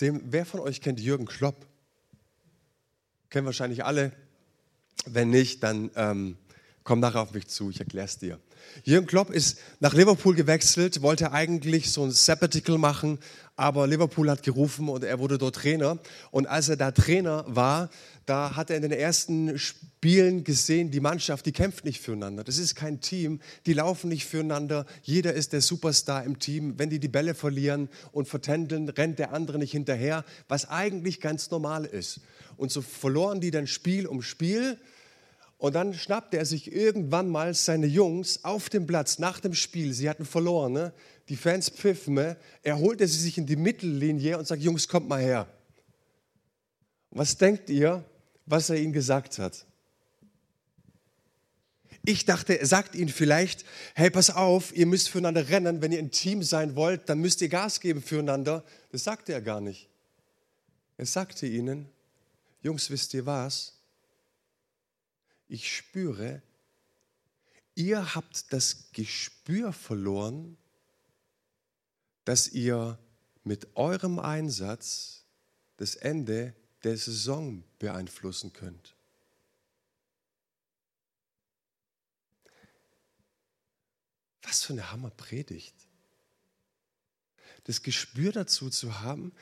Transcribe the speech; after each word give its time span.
wer 0.00 0.46
von 0.46 0.60
euch 0.60 0.80
kennt 0.80 1.00
Jürgen 1.00 1.26
Klopp? 1.26 1.66
Kennen 3.28 3.46
wahrscheinlich 3.46 3.84
alle. 3.84 4.12
Wenn 5.06 5.30
nicht, 5.30 5.62
dann 5.62 5.90
ähm, 5.96 6.36
komm 6.84 7.00
nachher 7.00 7.20
auf 7.20 7.32
mich 7.32 7.48
zu, 7.48 7.70
ich 7.70 7.80
erkläre 7.80 8.06
es 8.06 8.18
dir. 8.18 8.38
Jürgen 8.84 9.06
Klopp 9.06 9.30
ist 9.30 9.58
nach 9.80 9.94
Liverpool 9.94 10.34
gewechselt, 10.34 11.02
wollte 11.02 11.32
eigentlich 11.32 11.90
so 11.90 12.04
ein 12.04 12.10
Sabbatical 12.10 12.78
machen, 12.78 13.18
aber 13.56 13.86
Liverpool 13.86 14.30
hat 14.30 14.42
gerufen 14.42 14.88
und 14.88 15.04
er 15.04 15.18
wurde 15.18 15.36
dort 15.36 15.56
Trainer. 15.56 15.98
Und 16.30 16.46
als 16.46 16.68
er 16.68 16.76
da 16.76 16.92
Trainer 16.92 17.44
war, 17.46 17.90
da 18.24 18.56
hat 18.56 18.70
er 18.70 18.76
in 18.76 18.82
den 18.82 18.92
ersten 18.92 19.58
Spielen 19.58 20.44
gesehen, 20.44 20.90
die 20.90 21.00
Mannschaft, 21.00 21.46
die 21.46 21.52
kämpft 21.52 21.84
nicht 21.84 22.00
füreinander. 22.00 22.44
Das 22.44 22.58
ist 22.58 22.74
kein 22.74 23.00
Team, 23.00 23.40
die 23.66 23.72
laufen 23.72 24.08
nicht 24.08 24.24
füreinander. 24.24 24.86
Jeder 25.02 25.34
ist 25.34 25.52
der 25.52 25.60
Superstar 25.60 26.24
im 26.24 26.38
Team. 26.38 26.78
Wenn 26.78 26.90
die 26.90 27.00
die 27.00 27.08
Bälle 27.08 27.34
verlieren 27.34 27.88
und 28.12 28.28
vertändeln, 28.28 28.88
rennt 28.88 29.18
der 29.18 29.32
andere 29.32 29.58
nicht 29.58 29.72
hinterher, 29.72 30.24
was 30.48 30.68
eigentlich 30.68 31.20
ganz 31.20 31.50
normal 31.50 31.84
ist. 31.84 32.20
Und 32.56 32.70
so 32.70 32.82
verloren 32.82 33.40
die 33.40 33.50
dann 33.50 33.66
Spiel 33.66 34.06
um 34.06 34.22
Spiel. 34.22 34.78
Und 35.60 35.74
dann 35.74 35.92
schnappte 35.92 36.38
er 36.38 36.46
sich 36.46 36.72
irgendwann 36.72 37.28
mal 37.28 37.52
seine 37.52 37.86
Jungs 37.86 38.44
auf 38.44 38.70
dem 38.70 38.86
Platz 38.86 39.18
nach 39.18 39.40
dem 39.40 39.52
Spiel. 39.52 39.92
Sie 39.92 40.08
hatten 40.08 40.24
verloren, 40.24 40.72
ne? 40.72 40.94
die 41.28 41.36
Fans 41.36 41.68
pfiffen. 41.68 42.14
Ne? 42.14 42.38
Er 42.62 42.78
holte 42.78 43.06
sie 43.06 43.18
sich 43.18 43.36
in 43.36 43.44
die 43.44 43.56
Mittellinie 43.56 44.38
und 44.38 44.46
sagt, 44.46 44.62
Jungs, 44.62 44.88
kommt 44.88 45.06
mal 45.06 45.20
her. 45.20 45.46
Was 47.10 47.36
denkt 47.36 47.68
ihr, 47.68 48.02
was 48.46 48.70
er 48.70 48.76
ihnen 48.76 48.94
gesagt 48.94 49.38
hat? 49.38 49.66
Ich 52.06 52.24
dachte, 52.24 52.58
er 52.58 52.66
sagt 52.66 52.94
ihnen 52.94 53.10
vielleicht, 53.10 53.66
hey, 53.94 54.08
pass 54.08 54.30
auf, 54.30 54.74
ihr 54.74 54.86
müsst 54.86 55.10
füreinander 55.10 55.50
rennen. 55.50 55.82
Wenn 55.82 55.92
ihr 55.92 55.98
ein 55.98 56.10
Team 56.10 56.42
sein 56.42 56.74
wollt, 56.74 57.06
dann 57.10 57.18
müsst 57.18 57.42
ihr 57.42 57.50
Gas 57.50 57.80
geben 57.80 58.00
füreinander. 58.00 58.64
Das 58.92 59.04
sagte 59.04 59.34
er 59.34 59.42
gar 59.42 59.60
nicht. 59.60 59.90
Er 60.96 61.04
sagte 61.04 61.46
ihnen, 61.46 61.86
Jungs, 62.62 62.88
wisst 62.90 63.12
ihr 63.12 63.26
was? 63.26 63.74
Ich 65.50 65.76
spüre, 65.76 66.42
ihr 67.74 68.14
habt 68.14 68.52
das 68.52 68.92
Gespür 68.92 69.72
verloren, 69.72 70.56
dass 72.24 72.48
ihr 72.48 72.98
mit 73.42 73.76
eurem 73.76 74.18
Einsatz 74.18 75.24
das 75.76 75.96
Ende 75.96 76.54
der 76.84 76.96
Saison 76.96 77.64
beeinflussen 77.78 78.52
könnt. 78.52 78.94
Was 84.42 84.64
für 84.64 84.72
eine 84.72 84.90
Hammerpredigt. 84.90 85.74
Das 87.64 87.82
Gespür 87.82 88.32
dazu 88.32 88.70
zu 88.70 89.00
haben, 89.00 89.32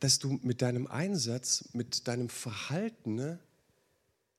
dass 0.00 0.18
du 0.18 0.38
mit 0.42 0.62
deinem 0.62 0.86
Einsatz, 0.86 1.68
mit 1.72 2.06
deinem 2.08 2.28
Verhalten 2.28 3.16
ne, 3.16 3.40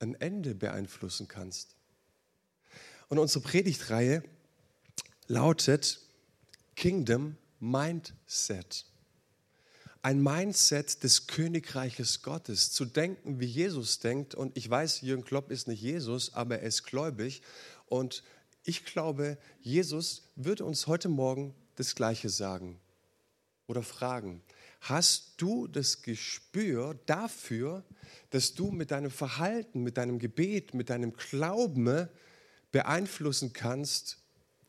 ein 0.05 0.21
Ende 0.21 0.55
beeinflussen 0.55 1.27
kannst. 1.27 1.75
Und 3.07 3.19
unsere 3.19 3.43
Predigtreihe 3.43 4.23
lautet 5.27 5.99
Kingdom 6.75 7.37
Mindset. 7.59 8.85
Ein 10.01 10.21
Mindset 10.21 11.03
des 11.03 11.25
Königreiches 11.25 12.21
Gottes, 12.21 12.71
zu 12.71 12.85
denken, 12.85 13.39
wie 13.39 13.45
Jesus 13.45 13.99
denkt. 13.99 14.35
Und 14.35 14.55
ich 14.55 14.69
weiß, 14.69 15.01
Jürgen 15.01 15.23
Klopp 15.23 15.49
ist 15.49 15.67
nicht 15.67 15.81
Jesus, 15.81 16.33
aber 16.33 16.59
er 16.59 16.67
ist 16.67 16.83
gläubig. 16.83 17.41
Und 17.87 18.23
ich 18.63 18.85
glaube, 18.85 19.37
Jesus 19.61 20.29
würde 20.35 20.65
uns 20.65 20.85
heute 20.85 21.09
Morgen 21.09 21.55
das 21.75 21.95
Gleiche 21.95 22.29
sagen 22.29 22.79
oder 23.67 23.81
fragen. 23.81 24.43
Hast 24.87 25.33
du 25.37 25.65
das 25.65 26.03
Gespür 26.03 26.93
dafür, 27.07 27.83
dass 28.29 28.53
du 28.53 28.69
mit 28.69 28.91
deinem 28.91 29.09
Verhalten, 29.09 29.81
mit 29.81 29.97
deinem 29.97 30.19
Gebet, 30.19 30.75
mit 30.75 30.91
deinem 30.91 31.13
Glauben 31.13 32.07
beeinflussen 32.71 33.51
kannst, 33.51 34.19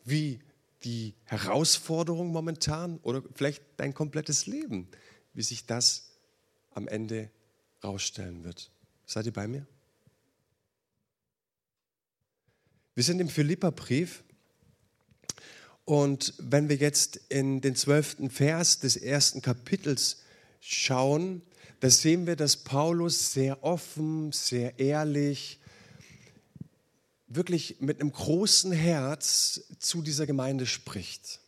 wie 0.05 0.41
die 0.85 1.15
Herausforderung 1.25 2.29
momentan 2.29 2.99
oder 3.03 3.23
vielleicht 3.35 3.63
dein 3.77 3.93
komplettes 3.93 4.47
Leben, 4.47 4.89
wie 5.35 5.43
sich 5.43 5.67
das 5.67 6.13
am 6.71 6.89
Ende 6.89 7.31
rausstellen 7.85 8.43
wird. 8.43 8.71
Seid 9.05 9.27
ihr 9.27 9.35
bei 9.35 9.47
mir? 9.47 9.67
Wir 12.95 13.05
sind 13.05 13.21
im 13.21 13.29
Philipperbrief 13.29 14.25
und 15.87 16.35
wenn 16.39 16.69
wir 16.69 16.75
jetzt 16.75 17.21
in 17.29 17.61
den 17.61 17.77
zwölften 17.77 18.29
Vers 18.29 18.81
des 18.81 18.97
ersten 18.97 19.41
Kapitels 19.41 20.19
schauen, 20.61 21.43
da 21.79 21.89
sehen 21.89 22.27
wir, 22.27 22.35
dass 22.35 22.57
Paulus 22.57 23.33
sehr 23.33 23.63
offen, 23.63 24.33
sehr 24.33 24.81
ehrlich, 24.81 25.61
wirklich 27.29 27.77
mit 27.79 28.01
einem 28.01 28.11
großen 28.11 28.73
Herz 28.73 29.61
zu 29.79 30.03
dieser 30.03 30.27
Gemeinde 30.27 30.67
spricht. 30.67 31.39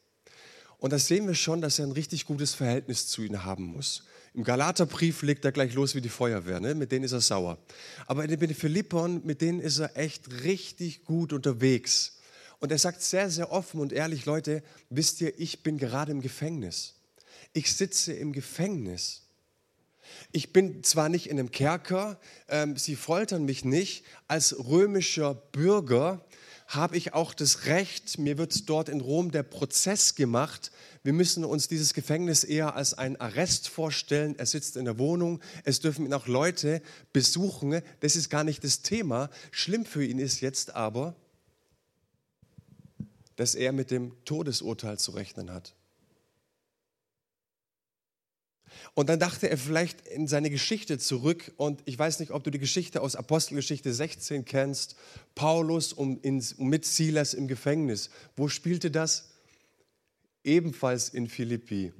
Und 0.78 0.92
da 0.92 1.00
sehen 1.00 1.26
wir 1.26 1.34
schon, 1.34 1.60
dass 1.60 1.80
er 1.80 1.86
ein 1.86 1.92
richtig 1.92 2.24
gutes 2.24 2.54
Verhältnis 2.54 3.08
zu 3.08 3.22
ihnen 3.22 3.44
haben 3.44 3.64
muss. 3.64 4.04
Im 4.34 4.44
Galaterbrief 4.44 5.22
legt 5.22 5.44
er 5.46 5.50
gleich 5.50 5.74
los 5.74 5.96
wie 5.96 6.00
die 6.00 6.08
Feuerwehr, 6.08 6.60
ne? 6.60 6.76
mit 6.76 6.92
denen 6.92 7.04
ist 7.04 7.10
er 7.10 7.20
sauer. 7.20 7.58
Aber 8.06 8.24
in 8.24 8.38
den 8.38 8.54
Philippern, 8.54 9.20
mit 9.24 9.40
denen 9.40 9.58
ist 9.58 9.78
er 9.78 9.96
echt 9.96 10.44
richtig 10.44 11.04
gut 11.04 11.32
unterwegs. 11.32 12.17
Und 12.60 12.72
er 12.72 12.78
sagt 12.78 13.02
sehr, 13.02 13.30
sehr 13.30 13.52
offen 13.52 13.80
und 13.80 13.92
ehrlich, 13.92 14.24
Leute, 14.24 14.62
wisst 14.90 15.20
ihr, 15.20 15.38
ich 15.38 15.62
bin 15.62 15.78
gerade 15.78 16.12
im 16.12 16.20
Gefängnis. 16.20 16.94
Ich 17.52 17.74
sitze 17.74 18.12
im 18.12 18.32
Gefängnis. 18.32 19.22
Ich 20.32 20.52
bin 20.52 20.82
zwar 20.82 21.08
nicht 21.08 21.28
in 21.28 21.38
einem 21.38 21.50
Kerker, 21.50 22.18
ähm, 22.48 22.76
sie 22.76 22.96
foltern 22.96 23.44
mich 23.44 23.64
nicht. 23.64 24.04
Als 24.26 24.56
römischer 24.66 25.34
Bürger 25.34 26.24
habe 26.66 26.96
ich 26.96 27.14
auch 27.14 27.32
das 27.32 27.64
Recht, 27.66 28.18
mir 28.18 28.36
wird 28.36 28.68
dort 28.68 28.88
in 28.88 29.00
Rom 29.00 29.30
der 29.30 29.42
Prozess 29.42 30.14
gemacht. 30.14 30.70
Wir 31.02 31.14
müssen 31.14 31.44
uns 31.44 31.68
dieses 31.68 31.94
Gefängnis 31.94 32.44
eher 32.44 32.74
als 32.76 32.92
einen 32.92 33.16
Arrest 33.16 33.68
vorstellen. 33.68 34.38
Er 34.38 34.46
sitzt 34.46 34.76
in 34.76 34.84
der 34.84 34.98
Wohnung, 34.98 35.40
es 35.64 35.80
dürfen 35.80 36.04
ihn 36.04 36.12
auch 36.12 36.26
Leute 36.26 36.82
besuchen. 37.12 37.80
Das 38.00 38.16
ist 38.16 38.28
gar 38.28 38.44
nicht 38.44 38.62
das 38.64 38.82
Thema. 38.82 39.30
Schlimm 39.50 39.86
für 39.86 40.04
ihn 40.04 40.18
ist 40.18 40.40
jetzt 40.40 40.74
aber, 40.74 41.16
dass 43.38 43.54
er 43.54 43.72
mit 43.72 43.92
dem 43.92 44.12
Todesurteil 44.24 44.98
zu 44.98 45.12
rechnen 45.12 45.52
hat. 45.52 45.76
Und 48.94 49.08
dann 49.08 49.20
dachte 49.20 49.48
er 49.48 49.56
vielleicht 49.56 50.08
in 50.08 50.26
seine 50.26 50.50
Geschichte 50.50 50.98
zurück. 50.98 51.52
Und 51.56 51.80
ich 51.84 51.96
weiß 51.96 52.18
nicht, 52.18 52.32
ob 52.32 52.42
du 52.42 52.50
die 52.50 52.58
Geschichte 52.58 53.00
aus 53.00 53.14
Apostelgeschichte 53.14 53.94
16 53.94 54.44
kennst. 54.44 54.96
Paulus 55.36 55.92
in, 55.92 56.44
mit 56.58 56.84
Silas 56.84 57.32
im 57.32 57.46
Gefängnis. 57.46 58.10
Wo 58.36 58.48
spielte 58.48 58.90
das? 58.90 59.30
Ebenfalls 60.42 61.08
in 61.08 61.28
Philippi. 61.28 61.92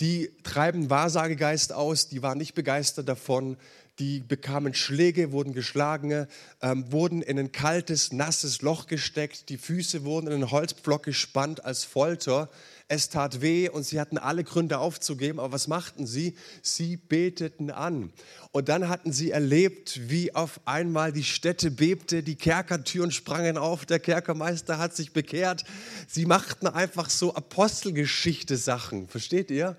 Die 0.00 0.30
treiben 0.44 0.88
Wahrsagegeist 0.88 1.72
aus, 1.72 2.08
die 2.08 2.22
waren 2.22 2.38
nicht 2.38 2.54
begeistert 2.54 3.08
davon, 3.08 3.56
die 3.98 4.20
bekamen 4.20 4.74
Schläge, 4.74 5.32
wurden 5.32 5.54
geschlagen, 5.54 6.26
ähm, 6.60 6.92
wurden 6.92 7.22
in 7.22 7.38
ein 7.38 7.52
kaltes, 7.52 8.12
nasses 8.12 8.60
Loch 8.60 8.86
gesteckt, 8.86 9.48
die 9.48 9.56
Füße 9.56 10.04
wurden 10.04 10.26
in 10.26 10.34
einen 10.34 10.50
Holzblock 10.50 11.04
gespannt 11.04 11.64
als 11.64 11.84
Folter. 11.84 12.50
Es 12.88 13.08
tat 13.08 13.40
weh 13.40 13.68
und 13.68 13.84
sie 13.84 13.98
hatten 13.98 14.18
alle 14.18 14.44
Gründe 14.44 14.78
aufzugeben, 14.78 15.40
aber 15.40 15.52
was 15.52 15.66
machten 15.66 16.06
sie? 16.06 16.36
Sie 16.62 16.96
beteten 16.96 17.70
an. 17.70 18.12
Und 18.52 18.68
dann 18.68 18.88
hatten 18.88 19.12
sie 19.12 19.30
erlebt, 19.30 20.08
wie 20.08 20.34
auf 20.34 20.60
einmal 20.66 21.12
die 21.12 21.24
Stätte 21.24 21.70
bebte, 21.70 22.22
die 22.22 22.36
Kerkertüren 22.36 23.10
sprangen 23.10 23.58
auf, 23.58 23.86
der 23.86 23.98
Kerkermeister 23.98 24.78
hat 24.78 24.94
sich 24.94 25.12
bekehrt. 25.12 25.64
Sie 26.06 26.26
machten 26.26 26.66
einfach 26.66 27.10
so 27.10 27.34
Apostelgeschichte-Sachen, 27.34 29.08
versteht 29.08 29.50
ihr? 29.50 29.76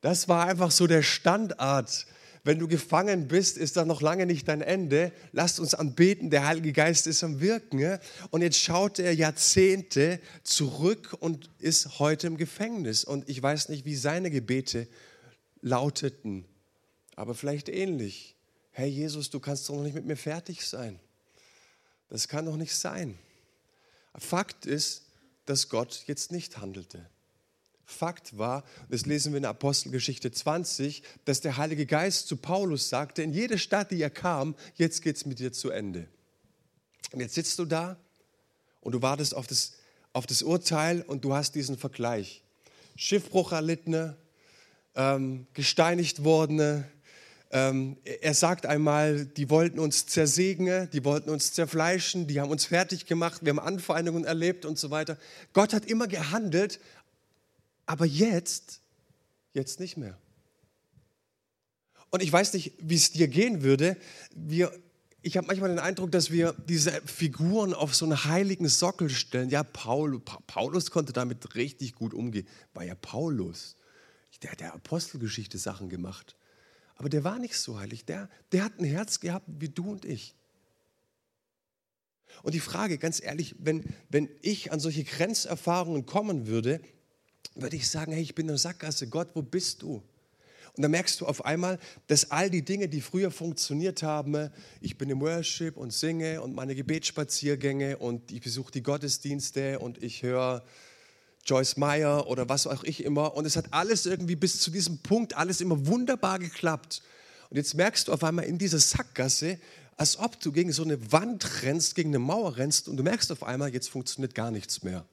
Das 0.00 0.28
war 0.28 0.46
einfach 0.46 0.70
so 0.70 0.86
der 0.86 1.02
Standard 1.02 2.06
wenn 2.44 2.58
du 2.58 2.68
gefangen 2.68 3.28
bist, 3.28 3.58
ist 3.58 3.76
da 3.76 3.84
noch 3.84 4.00
lange 4.00 4.26
nicht 4.26 4.48
dein 4.48 4.62
Ende. 4.62 5.12
Lasst 5.32 5.60
uns 5.60 5.74
anbeten, 5.74 6.30
der 6.30 6.46
Heilige 6.46 6.72
Geist 6.72 7.06
ist 7.06 7.22
am 7.24 7.40
Wirken. 7.40 7.98
Und 8.30 8.42
jetzt 8.42 8.58
schaut 8.58 8.98
er 8.98 9.14
Jahrzehnte 9.14 10.20
zurück 10.42 11.16
und 11.20 11.50
ist 11.58 11.98
heute 11.98 12.26
im 12.26 12.36
Gefängnis. 12.36 13.04
Und 13.04 13.28
ich 13.28 13.42
weiß 13.42 13.68
nicht, 13.68 13.84
wie 13.84 13.96
seine 13.96 14.30
Gebete 14.30 14.88
lauteten, 15.60 16.44
aber 17.16 17.34
vielleicht 17.34 17.68
ähnlich. 17.68 18.36
Herr 18.70 18.86
Jesus, 18.86 19.30
du 19.30 19.40
kannst 19.40 19.68
doch 19.68 19.74
noch 19.74 19.82
nicht 19.82 19.94
mit 19.94 20.06
mir 20.06 20.16
fertig 20.16 20.64
sein. 20.64 21.00
Das 22.08 22.28
kann 22.28 22.46
doch 22.46 22.56
nicht 22.56 22.74
sein. 22.74 23.18
Fakt 24.16 24.66
ist, 24.66 25.06
dass 25.46 25.68
Gott 25.68 26.04
jetzt 26.06 26.32
nicht 26.32 26.58
handelte. 26.58 27.08
Fakt 27.90 28.36
war, 28.36 28.64
das 28.90 29.06
lesen 29.06 29.32
wir 29.32 29.38
in 29.38 29.46
Apostelgeschichte 29.46 30.30
20, 30.30 31.02
dass 31.24 31.40
der 31.40 31.56
Heilige 31.56 31.86
Geist 31.86 32.28
zu 32.28 32.36
Paulus 32.36 32.90
sagte, 32.90 33.22
in 33.22 33.32
jede 33.32 33.56
Stadt, 33.56 33.90
die 33.90 34.02
er 34.02 34.10
kam, 34.10 34.56
jetzt 34.74 35.00
geht 35.00 35.16
es 35.16 35.24
mit 35.24 35.38
dir 35.38 35.54
zu 35.54 35.70
Ende. 35.70 36.06
Und 37.12 37.20
jetzt 37.20 37.34
sitzt 37.34 37.58
du 37.58 37.64
da 37.64 37.96
und 38.82 38.92
du 38.92 39.00
wartest 39.00 39.34
auf 39.34 39.46
das, 39.46 39.72
auf 40.12 40.26
das 40.26 40.42
Urteil 40.42 41.00
und 41.00 41.24
du 41.24 41.34
hast 41.34 41.54
diesen 41.54 41.78
Vergleich. 41.78 42.44
Schiffbruch 42.94 43.52
erlittene, 43.52 44.18
ähm, 44.94 45.46
gesteinigt 45.54 46.24
worden. 46.24 46.84
Ähm, 47.50 47.96
er 48.04 48.34
sagt 48.34 48.66
einmal, 48.66 49.24
die 49.24 49.48
wollten 49.48 49.78
uns 49.78 50.04
zersägen, 50.04 50.90
die 50.90 51.04
wollten 51.06 51.30
uns 51.30 51.54
zerfleischen, 51.54 52.26
die 52.26 52.38
haben 52.38 52.50
uns 52.50 52.66
fertig 52.66 53.06
gemacht, 53.06 53.40
wir 53.42 53.50
haben 53.50 53.58
Anfeindungen 53.58 54.24
erlebt 54.24 54.66
und 54.66 54.78
so 54.78 54.90
weiter. 54.90 55.16
Gott 55.54 55.72
hat 55.72 55.86
immer 55.86 56.08
gehandelt, 56.08 56.78
aber 57.88 58.04
jetzt, 58.04 58.82
jetzt 59.54 59.80
nicht 59.80 59.96
mehr. 59.96 60.18
Und 62.10 62.22
ich 62.22 62.30
weiß 62.30 62.52
nicht, 62.52 62.74
wie 62.80 62.94
es 62.94 63.12
dir 63.12 63.28
gehen 63.28 63.62
würde. 63.62 63.96
Wir, 64.34 64.70
ich 65.22 65.38
habe 65.38 65.46
manchmal 65.46 65.70
den 65.70 65.78
Eindruck, 65.78 66.12
dass 66.12 66.30
wir 66.30 66.54
diese 66.68 66.92
Figuren 67.06 67.72
auf 67.72 67.94
so 67.94 68.04
einen 68.04 68.24
heiligen 68.24 68.68
Sockel 68.68 69.08
stellen. 69.08 69.48
Ja, 69.48 69.62
Paul, 69.62 70.20
Paulus 70.20 70.90
konnte 70.90 71.14
damit 71.14 71.54
richtig 71.54 71.94
gut 71.94 72.12
umgehen. 72.12 72.46
War 72.74 72.84
ja 72.84 72.94
Paulus. 72.94 73.74
Der 74.42 74.52
hat 74.52 74.60
der 74.60 74.74
Apostelgeschichte 74.74 75.56
Sachen 75.56 75.88
gemacht. 75.88 76.36
Aber 76.96 77.08
der 77.08 77.24
war 77.24 77.38
nicht 77.38 77.56
so 77.56 77.78
heilig. 77.78 78.04
Der, 78.04 78.28
der 78.52 78.64
hat 78.64 78.78
ein 78.78 78.84
Herz 78.84 79.18
gehabt 79.18 79.46
wie 79.48 79.70
du 79.70 79.90
und 79.90 80.04
ich. 80.04 80.34
Und 82.42 82.54
die 82.54 82.60
Frage, 82.60 82.98
ganz 82.98 83.22
ehrlich, 83.22 83.56
wenn, 83.58 83.82
wenn 84.10 84.28
ich 84.42 84.72
an 84.72 84.78
solche 84.78 85.04
Grenzerfahrungen 85.04 86.04
kommen 86.04 86.46
würde, 86.46 86.80
würde 87.62 87.76
ich 87.76 87.88
sagen, 87.88 88.12
hey, 88.12 88.22
ich 88.22 88.34
bin 88.34 88.44
in 88.44 88.48
der 88.48 88.58
Sackgasse. 88.58 89.08
Gott, 89.08 89.28
wo 89.34 89.42
bist 89.42 89.82
du? 89.82 90.02
Und 90.76 90.82
dann 90.82 90.92
merkst 90.92 91.20
du 91.20 91.26
auf 91.26 91.44
einmal, 91.44 91.78
dass 92.06 92.30
all 92.30 92.50
die 92.50 92.64
Dinge, 92.64 92.88
die 92.88 93.00
früher 93.00 93.32
funktioniert 93.32 94.02
haben, 94.04 94.50
ich 94.80 94.96
bin 94.96 95.10
im 95.10 95.20
Worship 95.20 95.76
und 95.76 95.92
singe 95.92 96.40
und 96.40 96.54
meine 96.54 96.76
Gebetsspaziergänge 96.76 97.98
und 97.98 98.30
ich 98.30 98.40
besuche 98.40 98.70
die 98.70 98.82
Gottesdienste 98.82 99.80
und 99.80 100.00
ich 100.02 100.22
höre 100.22 100.64
Joyce 101.44 101.78
Meyer 101.78 102.28
oder 102.28 102.48
was 102.48 102.66
auch 102.66 102.84
ich 102.84 103.02
immer. 103.02 103.34
Und 103.34 103.44
es 103.44 103.56
hat 103.56 103.72
alles 103.72 104.06
irgendwie 104.06 104.36
bis 104.36 104.60
zu 104.60 104.70
diesem 104.70 104.98
Punkt, 104.98 105.36
alles 105.36 105.60
immer 105.60 105.86
wunderbar 105.86 106.38
geklappt. 106.38 107.02
Und 107.50 107.56
jetzt 107.56 107.74
merkst 107.74 108.06
du 108.06 108.12
auf 108.12 108.22
einmal 108.22 108.44
in 108.44 108.58
dieser 108.58 108.78
Sackgasse, 108.78 109.58
als 109.96 110.16
ob 110.18 110.38
du 110.38 110.52
gegen 110.52 110.70
so 110.70 110.84
eine 110.84 111.10
Wand 111.10 111.64
rennst, 111.64 111.96
gegen 111.96 112.10
eine 112.10 112.20
Mauer 112.20 112.56
rennst 112.56 112.88
und 112.88 112.96
du 112.96 113.02
merkst 113.02 113.32
auf 113.32 113.42
einmal, 113.42 113.72
jetzt 113.74 113.88
funktioniert 113.88 114.34
gar 114.34 114.52
nichts 114.52 114.84
mehr. 114.84 115.04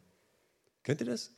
Kennt 0.83 1.01
ihr 1.01 1.07
das? 1.07 1.31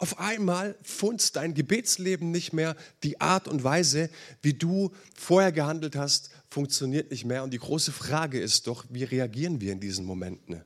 Auf 0.00 0.20
einmal 0.20 0.78
funzt 0.82 1.34
dein 1.34 1.54
Gebetsleben 1.54 2.30
nicht 2.30 2.52
mehr, 2.52 2.76
die 3.02 3.20
Art 3.20 3.48
und 3.48 3.64
Weise, 3.64 4.10
wie 4.42 4.54
du 4.54 4.92
vorher 5.16 5.50
gehandelt 5.50 5.96
hast, 5.96 6.30
funktioniert 6.48 7.10
nicht 7.10 7.24
mehr. 7.24 7.42
Und 7.42 7.52
die 7.52 7.58
große 7.58 7.90
Frage 7.90 8.40
ist 8.40 8.68
doch, 8.68 8.84
wie 8.90 9.02
reagieren 9.02 9.60
wir 9.60 9.72
in 9.72 9.80
diesen 9.80 10.04
Momenten? 10.04 10.62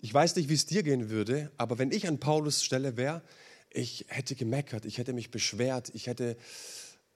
Ich 0.00 0.14
weiß 0.14 0.36
nicht, 0.36 0.48
wie 0.48 0.54
es 0.54 0.66
dir 0.66 0.84
gehen 0.84 1.10
würde, 1.10 1.50
aber 1.56 1.78
wenn 1.78 1.90
ich 1.90 2.06
an 2.06 2.20
Paulus 2.20 2.62
Stelle 2.62 2.96
wäre, 2.96 3.22
ich 3.70 4.04
hätte 4.08 4.36
gemeckert, 4.36 4.84
ich 4.84 4.98
hätte 4.98 5.12
mich 5.12 5.32
beschwert, 5.32 5.90
ich 5.92 6.06
hätte, 6.06 6.36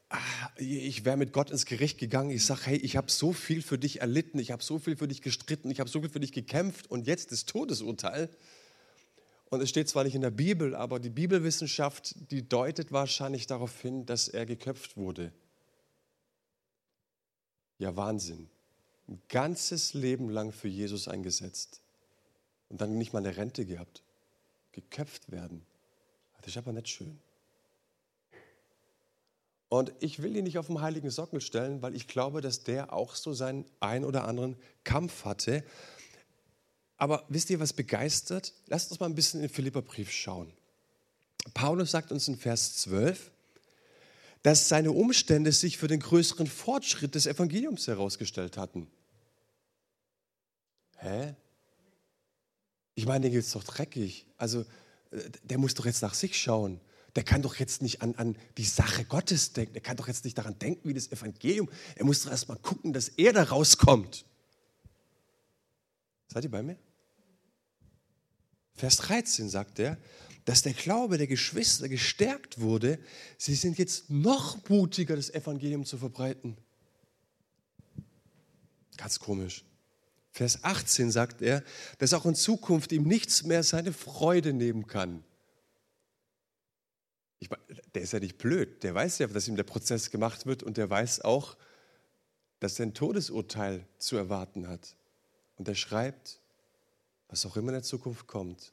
ah, 0.08 0.18
ich 0.56 1.04
wäre 1.04 1.16
mit 1.16 1.32
Gott 1.32 1.50
ins 1.50 1.64
Gericht 1.64 1.98
gegangen. 1.98 2.30
Ich 2.30 2.44
sage, 2.44 2.62
hey, 2.64 2.76
ich 2.76 2.96
habe 2.96 3.10
so 3.10 3.32
viel 3.32 3.62
für 3.62 3.78
dich 3.78 4.00
erlitten, 4.00 4.40
ich 4.40 4.50
habe 4.50 4.64
so 4.64 4.80
viel 4.80 4.96
für 4.96 5.06
dich 5.06 5.22
gestritten, 5.22 5.70
ich 5.70 5.78
habe 5.78 5.88
so 5.88 6.00
viel 6.00 6.10
für 6.10 6.18
dich 6.18 6.32
gekämpft 6.32 6.90
und 6.90 7.06
jetzt 7.06 7.30
das 7.30 7.44
Todesurteil. 7.44 8.30
Und 9.50 9.62
es 9.62 9.70
steht 9.70 9.88
zwar 9.88 10.04
nicht 10.04 10.14
in 10.14 10.20
der 10.20 10.30
Bibel, 10.30 10.74
aber 10.74 11.00
die 11.00 11.10
Bibelwissenschaft, 11.10 12.30
die 12.30 12.46
deutet 12.46 12.92
wahrscheinlich 12.92 13.46
darauf 13.46 13.80
hin, 13.80 14.04
dass 14.04 14.28
er 14.28 14.44
geköpft 14.44 14.96
wurde. 14.96 15.32
Ja, 17.78 17.96
Wahnsinn. 17.96 18.48
Ein 19.08 19.22
ganzes 19.28 19.94
Leben 19.94 20.28
lang 20.28 20.52
für 20.52 20.68
Jesus 20.68 21.08
eingesetzt 21.08 21.80
und 22.68 22.80
dann 22.80 22.98
nicht 22.98 23.14
mal 23.14 23.20
eine 23.20 23.36
Rente 23.36 23.64
gehabt. 23.64 24.02
Geköpft 24.72 25.30
werden. 25.30 25.64
Das 26.42 26.48
ist 26.48 26.58
aber 26.58 26.72
nicht 26.72 26.88
schön. 26.88 27.18
Und 29.70 29.92
ich 30.00 30.22
will 30.22 30.36
ihn 30.36 30.44
nicht 30.44 30.58
auf 30.58 30.66
den 30.66 30.80
heiligen 30.80 31.10
Sockel 31.10 31.40
stellen, 31.40 31.82
weil 31.82 31.94
ich 31.94 32.06
glaube, 32.06 32.40
dass 32.40 32.64
der 32.64 32.92
auch 32.92 33.14
so 33.14 33.32
seinen 33.32 33.64
ein 33.80 34.04
oder 34.04 34.26
anderen 34.26 34.56
Kampf 34.84 35.24
hatte. 35.24 35.62
Aber 36.98 37.24
wisst 37.28 37.48
ihr, 37.48 37.60
was 37.60 37.72
begeistert? 37.72 38.52
Lasst 38.66 38.90
uns 38.90 39.00
mal 39.00 39.06
ein 39.06 39.14
bisschen 39.14 39.40
in 39.40 39.46
den 39.46 39.54
Philipperbrief 39.54 40.10
schauen. 40.10 40.52
Paulus 41.54 41.92
sagt 41.92 42.12
uns 42.12 42.26
in 42.28 42.36
Vers 42.36 42.76
12, 42.78 43.30
dass 44.42 44.68
seine 44.68 44.90
Umstände 44.90 45.52
sich 45.52 45.78
für 45.78 45.86
den 45.86 46.00
größeren 46.00 46.48
Fortschritt 46.48 47.14
des 47.14 47.26
Evangeliums 47.26 47.86
herausgestellt 47.86 48.56
hatten. 48.56 48.88
Hä? 50.98 51.34
Ich 52.96 53.06
meine, 53.06 53.22
den 53.22 53.32
geht 53.32 53.44
es 53.44 53.52
doch 53.52 53.62
dreckig. 53.62 54.26
Also, 54.36 54.62
äh, 55.12 55.30
der 55.44 55.58
muss 55.58 55.74
doch 55.74 55.86
jetzt 55.86 56.02
nach 56.02 56.14
sich 56.14 56.36
schauen. 56.36 56.80
Der 57.14 57.22
kann 57.22 57.42
doch 57.42 57.56
jetzt 57.56 57.80
nicht 57.80 58.02
an, 58.02 58.16
an 58.16 58.36
die 58.56 58.64
Sache 58.64 59.04
Gottes 59.04 59.52
denken. 59.52 59.72
Der 59.72 59.82
kann 59.82 59.96
doch 59.96 60.08
jetzt 60.08 60.24
nicht 60.24 60.36
daran 60.36 60.58
denken, 60.58 60.88
wie 60.88 60.94
das 60.94 61.10
Evangelium. 61.10 61.70
Er 61.94 62.04
muss 62.04 62.22
doch 62.22 62.30
erst 62.30 62.48
mal 62.48 62.58
gucken, 62.58 62.92
dass 62.92 63.08
er 63.08 63.32
da 63.32 63.44
rauskommt. 63.44 64.24
Seid 66.26 66.44
ihr 66.44 66.50
bei 66.50 66.62
mir? 66.62 66.76
Vers 68.78 68.98
13 68.98 69.48
sagt 69.48 69.80
er, 69.80 69.98
dass 70.44 70.62
der 70.62 70.72
Glaube 70.72 71.18
der 71.18 71.26
Geschwister 71.26 71.88
gestärkt 71.88 72.60
wurde. 72.60 72.98
Sie 73.36 73.54
sind 73.54 73.76
jetzt 73.76 74.08
noch 74.08 74.68
mutiger, 74.68 75.16
das 75.16 75.30
Evangelium 75.30 75.84
zu 75.84 75.98
verbreiten. 75.98 76.56
Ganz 78.96 79.18
komisch. 79.18 79.64
Vers 80.30 80.62
18 80.62 81.10
sagt 81.10 81.42
er, 81.42 81.64
dass 81.98 82.14
auch 82.14 82.24
in 82.24 82.36
Zukunft 82.36 82.92
ihm 82.92 83.02
nichts 83.02 83.42
mehr 83.42 83.64
seine 83.64 83.92
Freude 83.92 84.52
nehmen 84.52 84.86
kann. 84.86 85.24
Ich 87.40 87.50
meine, 87.50 87.62
der 87.94 88.02
ist 88.02 88.12
ja 88.12 88.20
nicht 88.20 88.38
blöd. 88.38 88.84
Der 88.84 88.94
weiß 88.94 89.18
ja, 89.18 89.26
dass 89.26 89.48
ihm 89.48 89.56
der 89.56 89.64
Prozess 89.64 90.10
gemacht 90.10 90.46
wird 90.46 90.62
und 90.62 90.76
der 90.76 90.88
weiß 90.88 91.22
auch, 91.22 91.56
dass 92.60 92.78
er 92.78 92.86
ein 92.86 92.94
Todesurteil 92.94 93.86
zu 93.98 94.16
erwarten 94.16 94.68
hat. 94.68 94.96
Und 95.56 95.66
er 95.66 95.74
schreibt, 95.74 96.40
was 97.28 97.46
auch 97.46 97.56
immer 97.56 97.68
in 97.68 97.74
der 97.74 97.82
Zukunft 97.82 98.26
kommt, 98.26 98.72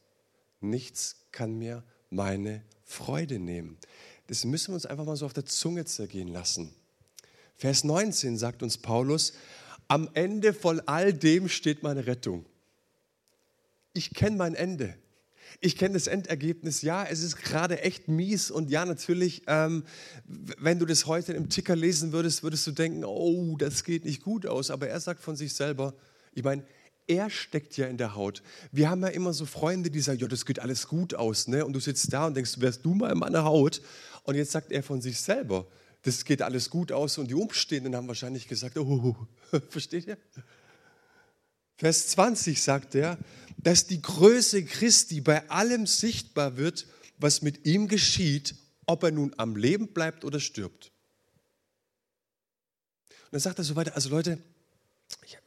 nichts 0.61 1.27
kann 1.31 1.57
mir 1.57 1.83
meine 2.09 2.63
Freude 2.83 3.39
nehmen. 3.39 3.77
Das 4.27 4.45
müssen 4.45 4.69
wir 4.69 4.75
uns 4.75 4.85
einfach 4.85 5.05
mal 5.05 5.15
so 5.15 5.25
auf 5.25 5.33
der 5.33 5.45
Zunge 5.45 5.85
zergehen 5.85 6.29
lassen. 6.29 6.73
Vers 7.55 7.83
19 7.83 8.37
sagt 8.37 8.63
uns 8.63 8.77
Paulus, 8.77 9.33
am 9.87 10.09
Ende 10.13 10.53
von 10.53 10.81
all 10.87 11.13
dem 11.13 11.47
steht 11.47 11.83
meine 11.83 12.07
Rettung. 12.07 12.45
Ich 13.93 14.13
kenne 14.13 14.35
mein 14.35 14.55
Ende. 14.55 14.95
Ich 15.61 15.77
kenne 15.77 15.93
das 15.93 16.07
Endergebnis. 16.07 16.81
Ja, 16.81 17.05
es 17.05 17.21
ist 17.21 17.37
gerade 17.37 17.81
echt 17.81 18.07
mies. 18.07 18.51
Und 18.51 18.69
ja, 18.69 18.85
natürlich, 18.85 19.43
ähm, 19.47 19.83
wenn 20.25 20.79
du 20.79 20.85
das 20.85 21.05
heute 21.05 21.33
im 21.33 21.49
Ticker 21.49 21.75
lesen 21.75 22.11
würdest, 22.11 22.43
würdest 22.43 22.67
du 22.67 22.71
denken, 22.71 23.05
oh, 23.05 23.55
das 23.57 23.83
geht 23.83 24.05
nicht 24.05 24.21
gut 24.21 24.45
aus. 24.45 24.69
Aber 24.69 24.87
er 24.89 24.99
sagt 24.99 25.21
von 25.21 25.35
sich 25.35 25.53
selber, 25.53 25.93
ich 26.33 26.43
meine, 26.43 26.65
er 27.07 27.29
steckt 27.29 27.77
ja 27.77 27.87
in 27.87 27.97
der 27.97 28.15
Haut. 28.15 28.41
Wir 28.71 28.89
haben 28.89 29.01
ja 29.01 29.09
immer 29.09 29.33
so 29.33 29.45
Freunde, 29.45 29.91
die 29.91 30.01
sagen, 30.01 30.19
ja, 30.19 30.27
das 30.27 30.45
geht 30.45 30.59
alles 30.59 30.87
gut 30.87 31.13
aus. 31.13 31.47
Ne? 31.47 31.65
Und 31.65 31.73
du 31.73 31.79
sitzt 31.79 32.11
da 32.11 32.27
und 32.27 32.35
denkst, 32.35 32.59
wärst 32.59 32.85
du 32.85 32.93
mal 32.93 33.11
in 33.11 33.19
meiner 33.19 33.43
Haut? 33.43 33.81
Und 34.23 34.35
jetzt 34.35 34.51
sagt 34.51 34.71
er 34.71 34.81
von 34.81 35.01
sich 35.01 35.19
selber, 35.19 35.67
das 36.01 36.25
geht 36.25 36.41
alles 36.41 36.69
gut 36.69 36.91
aus. 36.91 37.17
Und 37.17 37.27
die 37.27 37.35
Umstehenden 37.35 37.95
haben 37.95 38.07
wahrscheinlich 38.07 38.47
gesagt, 38.47 38.77
oh, 38.77 39.15
versteht 39.69 40.07
ihr? 40.07 40.17
Vers 41.77 42.07
20 42.09 42.61
sagt 42.61 42.95
er, 42.95 43.17
dass 43.57 43.85
die 43.87 44.01
Größe 44.01 44.63
Christi 44.63 45.21
bei 45.21 45.49
allem 45.49 45.87
sichtbar 45.87 46.57
wird, 46.57 46.87
was 47.17 47.41
mit 47.41 47.65
ihm 47.65 47.87
geschieht, 47.87 48.55
ob 48.85 49.03
er 49.03 49.11
nun 49.11 49.33
am 49.37 49.55
Leben 49.55 49.89
bleibt 49.89 50.25
oder 50.25 50.39
stirbt. 50.39 50.91
Und 53.09 53.33
dann 53.33 53.41
sagt 53.41 53.59
er 53.59 53.65
so 53.65 53.75
weiter, 53.75 53.95
also 53.95 54.09
Leute, 54.09 54.37
ich, 55.25 55.37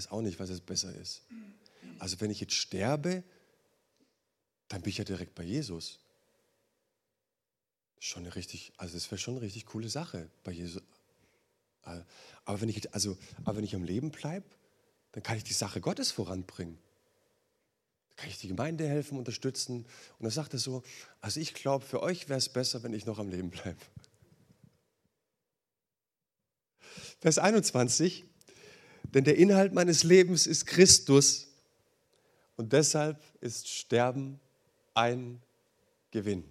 weiß 0.00 0.12
auch 0.12 0.22
nicht, 0.22 0.40
was 0.40 0.48
jetzt 0.48 0.64
besser 0.64 0.94
ist. 0.94 1.22
Also 1.98 2.20
wenn 2.20 2.30
ich 2.30 2.40
jetzt 2.40 2.54
sterbe, 2.54 3.22
dann 4.68 4.80
bin 4.80 4.90
ich 4.90 4.98
ja 4.98 5.04
direkt 5.04 5.34
bei 5.34 5.42
Jesus. 5.42 5.98
Schon 7.98 8.24
eine 8.24 8.34
richtig, 8.34 8.72
also 8.78 8.94
das 8.94 9.10
wäre 9.10 9.18
schon 9.18 9.34
eine 9.34 9.42
richtig 9.42 9.66
coole 9.66 9.90
Sache 9.90 10.30
bei 10.42 10.52
Jesus. 10.52 10.82
Aber 11.82 12.60
wenn 12.62 12.70
ich, 12.70 12.94
also, 12.94 13.18
aber 13.44 13.58
wenn 13.58 13.64
ich 13.64 13.74
am 13.74 13.84
Leben 13.84 14.10
bleibe, 14.10 14.46
dann 15.12 15.22
kann 15.22 15.36
ich 15.36 15.44
die 15.44 15.52
Sache 15.52 15.82
Gottes 15.82 16.12
voranbringen. 16.12 16.78
Dann 18.08 18.16
kann 18.16 18.30
ich 18.30 18.38
die 18.38 18.48
Gemeinde 18.48 18.88
helfen, 18.88 19.18
unterstützen. 19.18 19.84
Und 20.18 20.22
dann 20.22 20.30
sagt 20.30 20.54
er 20.54 20.60
so, 20.60 20.82
also 21.20 21.40
ich 21.40 21.52
glaube, 21.52 21.84
für 21.84 22.02
euch 22.02 22.30
wäre 22.30 22.38
es 22.38 22.48
besser, 22.48 22.82
wenn 22.82 22.94
ich 22.94 23.04
noch 23.04 23.18
am 23.18 23.28
Leben 23.28 23.50
bleibe. 23.50 23.80
Vers 27.20 27.38
21, 27.38 28.29
denn 29.14 29.24
der 29.24 29.36
Inhalt 29.36 29.72
meines 29.72 30.04
Lebens 30.04 30.46
ist 30.46 30.66
Christus 30.66 31.48
und 32.56 32.72
deshalb 32.72 33.20
ist 33.40 33.68
Sterben 33.68 34.40
ein 34.94 35.40
Gewinn. 36.10 36.44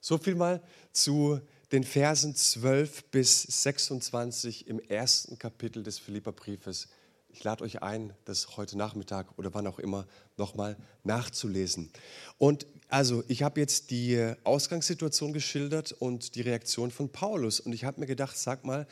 So 0.00 0.18
viel 0.18 0.34
mal 0.34 0.62
zu 0.92 1.40
den 1.72 1.84
Versen 1.84 2.34
12 2.34 3.04
bis 3.10 3.42
26 3.42 4.66
im 4.68 4.80
ersten 4.80 5.38
Kapitel 5.38 5.82
des 5.82 5.98
Philipperbriefes. 5.98 6.88
Ich 7.30 7.44
lade 7.44 7.62
euch 7.62 7.82
ein, 7.82 8.14
das 8.24 8.56
heute 8.56 8.78
Nachmittag 8.78 9.26
oder 9.36 9.52
wann 9.52 9.66
auch 9.66 9.78
immer 9.78 10.06
nochmal 10.36 10.76
nachzulesen. 11.04 11.90
Und 12.38 12.66
also 12.88 13.22
ich 13.28 13.42
habe 13.42 13.60
jetzt 13.60 13.90
die 13.90 14.34
Ausgangssituation 14.44 15.34
geschildert 15.34 15.92
und 15.92 16.34
die 16.34 16.40
Reaktion 16.40 16.90
von 16.90 17.10
Paulus. 17.10 17.60
Und 17.60 17.74
ich 17.74 17.84
habe 17.84 18.00
mir 18.00 18.06
gedacht, 18.06 18.36
sag 18.36 18.64
mal, 18.64 18.86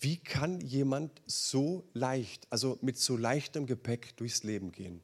wie 0.00 0.16
kann 0.16 0.60
jemand 0.60 1.20
so 1.26 1.84
leicht, 1.92 2.46
also 2.48 2.78
mit 2.80 2.98
so 2.98 3.16
leichtem 3.16 3.66
Gepäck 3.66 4.16
durchs 4.16 4.42
Leben 4.42 4.72
gehen? 4.72 5.02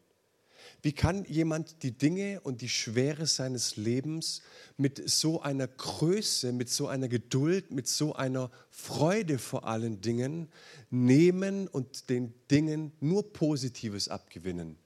Wie 0.82 0.92
kann 0.92 1.24
jemand 1.24 1.82
die 1.82 1.92
Dinge 1.92 2.40
und 2.40 2.60
die 2.60 2.68
Schwere 2.68 3.26
seines 3.26 3.76
Lebens 3.76 4.42
mit 4.76 5.08
so 5.08 5.42
einer 5.42 5.66
Größe, 5.66 6.52
mit 6.52 6.68
so 6.68 6.86
einer 6.88 7.08
Geduld, 7.08 7.70
mit 7.70 7.88
so 7.88 8.14
einer 8.14 8.50
Freude 8.70 9.38
vor 9.38 9.66
allen 9.66 10.00
Dingen 10.00 10.48
nehmen 10.90 11.68
und 11.68 12.08
den 12.10 12.32
Dingen 12.50 12.92
nur 13.00 13.32
Positives 13.32 14.08
abgewinnen? 14.08 14.78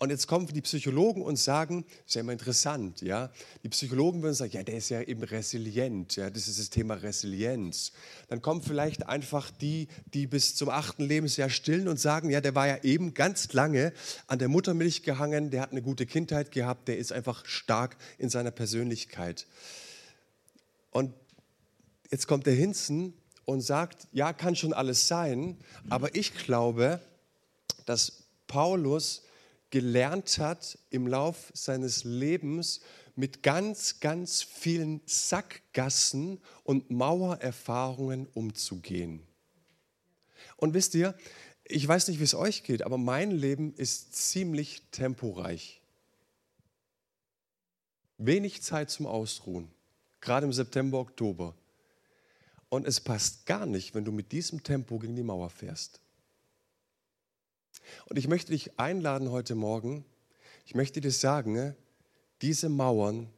Und 0.00 0.10
jetzt 0.10 0.28
kommen 0.28 0.46
die 0.46 0.60
Psychologen 0.60 1.22
und 1.22 1.36
sagen, 1.36 1.84
das 1.84 2.06
ist 2.06 2.14
ja 2.14 2.20
immer 2.20 2.32
interessant, 2.32 3.02
ja. 3.02 3.32
Die 3.64 3.68
Psychologen 3.68 4.22
würden 4.22 4.34
sagen, 4.34 4.52
ja, 4.52 4.62
der 4.62 4.76
ist 4.76 4.90
ja 4.90 5.02
eben 5.02 5.24
resilient, 5.24 6.14
ja, 6.14 6.30
das 6.30 6.46
ist 6.46 6.60
das 6.60 6.70
Thema 6.70 6.94
Resilienz. 6.94 7.90
Dann 8.28 8.40
kommen 8.40 8.62
vielleicht 8.62 9.08
einfach 9.08 9.50
die, 9.50 9.88
die 10.14 10.28
bis 10.28 10.54
zum 10.54 10.68
achten 10.68 11.02
Lebensjahr 11.02 11.50
stillen 11.50 11.88
und 11.88 11.98
sagen, 11.98 12.30
ja, 12.30 12.40
der 12.40 12.54
war 12.54 12.68
ja 12.68 12.78
eben 12.84 13.12
ganz 13.12 13.52
lange 13.52 13.92
an 14.28 14.38
der 14.38 14.48
Muttermilch 14.48 15.02
gehangen, 15.02 15.50
der 15.50 15.62
hat 15.62 15.72
eine 15.72 15.82
gute 15.82 16.06
Kindheit 16.06 16.52
gehabt, 16.52 16.86
der 16.86 16.98
ist 16.98 17.12
einfach 17.12 17.44
stark 17.44 17.96
in 18.18 18.28
seiner 18.28 18.52
Persönlichkeit. 18.52 19.48
Und 20.92 21.12
jetzt 22.08 22.28
kommt 22.28 22.46
der 22.46 22.54
Hinzen 22.54 23.14
und 23.46 23.62
sagt, 23.62 24.06
ja, 24.12 24.32
kann 24.32 24.54
schon 24.54 24.72
alles 24.72 25.08
sein, 25.08 25.56
aber 25.90 26.14
ich 26.14 26.34
glaube, 26.34 27.00
dass 27.84 28.24
Paulus 28.46 29.22
gelernt 29.70 30.38
hat 30.38 30.78
im 30.90 31.06
Lauf 31.06 31.50
seines 31.54 32.04
Lebens 32.04 32.80
mit 33.14 33.42
ganz, 33.42 34.00
ganz 34.00 34.42
vielen 34.42 35.00
Sackgassen 35.06 36.40
und 36.62 36.90
Mauererfahrungen 36.90 38.26
umzugehen. 38.28 39.22
Und 40.56 40.74
wisst 40.74 40.94
ihr, 40.94 41.14
ich 41.64 41.86
weiß 41.86 42.08
nicht, 42.08 42.20
wie 42.20 42.24
es 42.24 42.34
euch 42.34 42.62
geht, 42.62 42.82
aber 42.82 42.96
mein 42.96 43.30
Leben 43.30 43.74
ist 43.74 44.14
ziemlich 44.14 44.82
temporeich. 44.90 45.82
Wenig 48.16 48.62
Zeit 48.62 48.90
zum 48.90 49.06
Ausruhen, 49.06 49.70
gerade 50.20 50.46
im 50.46 50.52
September, 50.52 50.98
Oktober. 50.98 51.54
Und 52.68 52.86
es 52.86 53.00
passt 53.00 53.46
gar 53.46 53.66
nicht, 53.66 53.94
wenn 53.94 54.04
du 54.04 54.12
mit 54.12 54.32
diesem 54.32 54.62
Tempo 54.62 54.98
gegen 54.98 55.16
die 55.16 55.22
Mauer 55.22 55.50
fährst. 55.50 56.00
Und 58.06 58.18
ich 58.18 58.28
möchte 58.28 58.52
dich 58.52 58.78
einladen 58.78 59.30
heute 59.30 59.54
Morgen, 59.54 60.04
ich 60.64 60.74
möchte 60.74 61.00
dir 61.00 61.10
sagen, 61.10 61.52
ne, 61.52 61.76
diese 62.42 62.68
Mauern, 62.68 63.30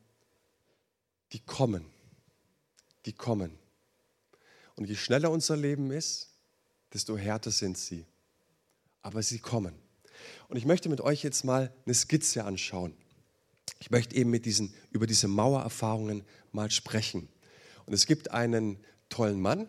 die 1.33 1.41
kommen, 1.41 1.87
die 3.07 3.13
kommen. 3.13 3.59
Und 4.77 4.87
je 4.87 4.97
schneller 4.97 5.31
unser 5.31 5.57
Leben 5.57 5.91
ist, 5.91 6.31
desto 6.93 7.17
härter 7.17 7.51
sind 7.51 7.79
sie. 7.79 8.07
Aber 9.03 9.23
sie 9.23 9.39
kommen. 9.39 9.75
Und 10.49 10.57
ich 10.57 10.67
möchte 10.67 10.89
mit 10.89 11.01
euch 11.01 11.23
jetzt 11.23 11.45
mal 11.45 11.73
eine 11.85 11.95
Skizze 11.95 12.45
anschauen. 12.45 12.95
Ich 13.79 13.91
möchte 13.91 14.15
eben 14.17 14.31
mit 14.31 14.45
diesen, 14.45 14.75
über 14.91 15.07
diese 15.07 15.29
Mauererfahrungen 15.29 16.25
mal 16.53 16.71
sprechen. 16.71 17.29
Und 17.87 17.95
es 17.95 18.07
gibt 18.07 18.31
einen 18.31 18.79
tollen 19.09 19.41
Mann, 19.41 19.69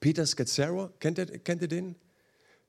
Peter 0.00 0.26
Scazzaro, 0.26 0.90
kennt 1.00 1.18
ihr, 1.18 1.26
kennt 1.26 1.62
ihr 1.62 1.68
den? 1.68 1.96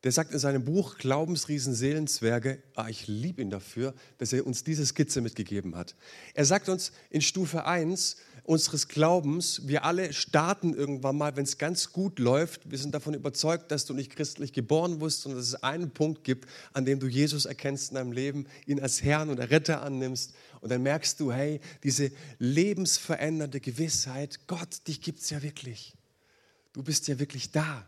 Der 0.03 0.11
sagt 0.11 0.31
in 0.31 0.39
seinem 0.39 0.63
Buch 0.63 0.97
Glaubensriesen, 0.97 1.73
Seelenzwerge, 1.73 2.61
ah, 2.75 2.87
ich 2.87 3.07
liebe 3.07 3.41
ihn 3.41 3.49
dafür, 3.49 3.93
dass 4.19 4.31
er 4.31 4.45
uns 4.45 4.63
diese 4.63 4.85
Skizze 4.85 5.21
mitgegeben 5.21 5.75
hat. 5.75 5.95
Er 6.33 6.45
sagt 6.45 6.69
uns 6.69 6.91
in 7.09 7.21
Stufe 7.21 7.65
1 7.65 8.17
unseres 8.43 8.87
Glaubens, 8.87 9.67
wir 9.67 9.83
alle 9.83 10.13
starten 10.13 10.73
irgendwann 10.73 11.17
mal, 11.17 11.35
wenn 11.35 11.43
es 11.43 11.57
ganz 11.57 11.91
gut 11.91 12.17
läuft. 12.17 12.71
Wir 12.71 12.77
sind 12.77 12.93
davon 12.95 13.13
überzeugt, 13.13 13.71
dass 13.71 13.85
du 13.85 13.93
nicht 13.93 14.15
christlich 14.15 14.53
geboren 14.53 15.01
wirst, 15.01 15.21
sondern 15.21 15.39
dass 15.39 15.49
es 15.49 15.63
einen 15.63 15.89
Punkt 15.89 16.23
gibt, 16.23 16.47
an 16.71 16.85
dem 16.85 16.99
du 16.99 17.07
Jesus 17.07 17.45
erkennst 17.45 17.89
in 17.89 17.95
deinem 17.95 18.13
Leben, 18.13 18.45
ihn 18.65 18.79
als 18.79 19.03
Herrn 19.03 19.29
und 19.29 19.39
Retter 19.39 19.81
annimmst. 19.81 20.33
Und 20.61 20.71
dann 20.71 20.81
merkst 20.81 21.19
du, 21.19 21.33
hey, 21.33 21.59
diese 21.83 22.11
lebensverändernde 22.39 23.59
Gewissheit, 23.59 24.39
Gott, 24.47 24.87
dich 24.87 25.01
gibt 25.01 25.19
es 25.19 25.29
ja 25.29 25.41
wirklich. 25.43 25.93
Du 26.71 26.83
bist 26.83 27.07
ja 27.09 27.19
wirklich 27.19 27.51
da. 27.51 27.85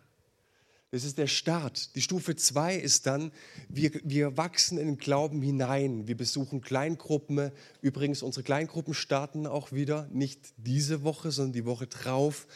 Das 0.92 1.04
ist 1.04 1.20
der 1.20 1.28
Start. 1.28 1.96
Die 1.96 2.02
Stufe 2.02 2.36
2 2.36 2.76
ist 2.76 3.06
dann, 3.06 3.32
wir, 3.68 3.92
wir 4.04 4.38
wachsen 4.38 4.80
in 4.80 4.88
den 4.88 4.98
Glauben 4.98 5.40
hinein. 5.40 6.08
Wir 6.08 6.18
besuchen 6.18 6.62
Kleingruppen. 6.62 7.52
Übrigens, 7.82 8.24
unsere 8.24 8.42
Kleingruppen 8.42 8.96
starten 8.96 9.46
auch 9.46 9.72
wieder, 9.72 10.08
nicht 10.12 10.40
diese 10.58 11.04
Woche, 11.04 11.30
sondern 11.30 11.54
die 11.54 11.66
Woche 11.66 11.86
drauf. 11.86 12.48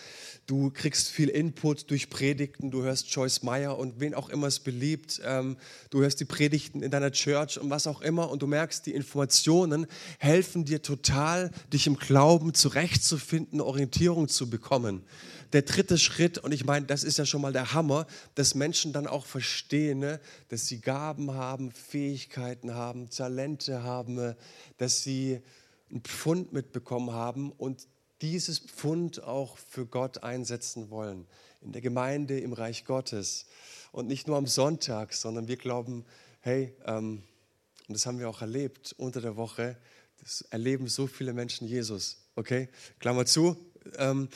Du 0.47 0.71
kriegst 0.71 1.09
viel 1.09 1.29
Input 1.29 1.91
durch 1.91 2.09
Predigten. 2.09 2.71
Du 2.71 2.81
hörst 2.81 3.11
Joyce 3.11 3.43
Meyer 3.43 3.77
und 3.77 3.99
wen 3.99 4.15
auch 4.15 4.29
immer 4.29 4.47
es 4.47 4.59
beliebt. 4.59 5.21
Ähm, 5.23 5.55
du 5.91 6.01
hörst 6.01 6.19
die 6.19 6.25
Predigten 6.25 6.81
in 6.81 6.89
deiner 6.89 7.11
Church 7.11 7.59
und 7.59 7.69
was 7.69 7.85
auch 7.85 8.01
immer. 8.01 8.31
Und 8.31 8.41
du 8.41 8.47
merkst, 8.47 8.83
die 8.87 8.95
Informationen 8.95 9.85
helfen 10.17 10.65
dir 10.65 10.81
total, 10.81 11.51
dich 11.71 11.85
im 11.85 11.97
Glauben 11.97 12.55
zurechtzufinden, 12.55 13.61
Orientierung 13.61 14.27
zu 14.27 14.49
bekommen 14.49 15.03
der 15.53 15.61
dritte 15.61 15.97
Schritt, 15.97 16.39
und 16.39 16.51
ich 16.51 16.65
meine, 16.65 16.85
das 16.85 17.03
ist 17.03 17.17
ja 17.17 17.25
schon 17.25 17.41
mal 17.41 17.53
der 17.53 17.73
Hammer, 17.73 18.07
dass 18.35 18.55
Menschen 18.55 18.91
dann 18.91 19.07
auch 19.07 19.25
verstehen, 19.25 19.99
ne, 19.99 20.19
dass 20.49 20.67
sie 20.67 20.81
Gaben 20.81 21.33
haben, 21.33 21.71
Fähigkeiten 21.71 22.73
haben, 22.73 23.09
Talente 23.09 23.83
haben, 23.83 24.35
dass 24.77 25.03
sie 25.03 25.41
ein 25.91 26.01
Pfund 26.01 26.53
mitbekommen 26.53 27.11
haben 27.11 27.51
und 27.51 27.87
dieses 28.21 28.59
Pfund 28.59 29.23
auch 29.23 29.57
für 29.57 29.85
Gott 29.85 30.23
einsetzen 30.23 30.89
wollen. 30.89 31.27
In 31.61 31.71
der 31.71 31.81
Gemeinde, 31.81 32.39
im 32.39 32.53
Reich 32.53 32.83
Gottes. 32.85 33.45
Und 33.91 34.07
nicht 34.07 34.27
nur 34.27 34.37
am 34.37 34.47
Sonntag, 34.47 35.13
sondern 35.13 35.47
wir 35.47 35.57
glauben, 35.57 36.03
hey, 36.39 36.73
ähm, 36.85 37.23
und 37.87 37.93
das 37.93 38.05
haben 38.05 38.19
wir 38.19 38.29
auch 38.29 38.41
erlebt 38.41 38.95
unter 38.97 39.21
der 39.21 39.35
Woche, 39.35 39.77
das 40.19 40.41
erleben 40.49 40.87
so 40.87 41.05
viele 41.05 41.33
Menschen 41.33 41.67
Jesus. 41.67 42.17
Okay, 42.35 42.69
Klammer 42.99 43.25
zu. 43.25 43.57
Ähm, 43.97 44.29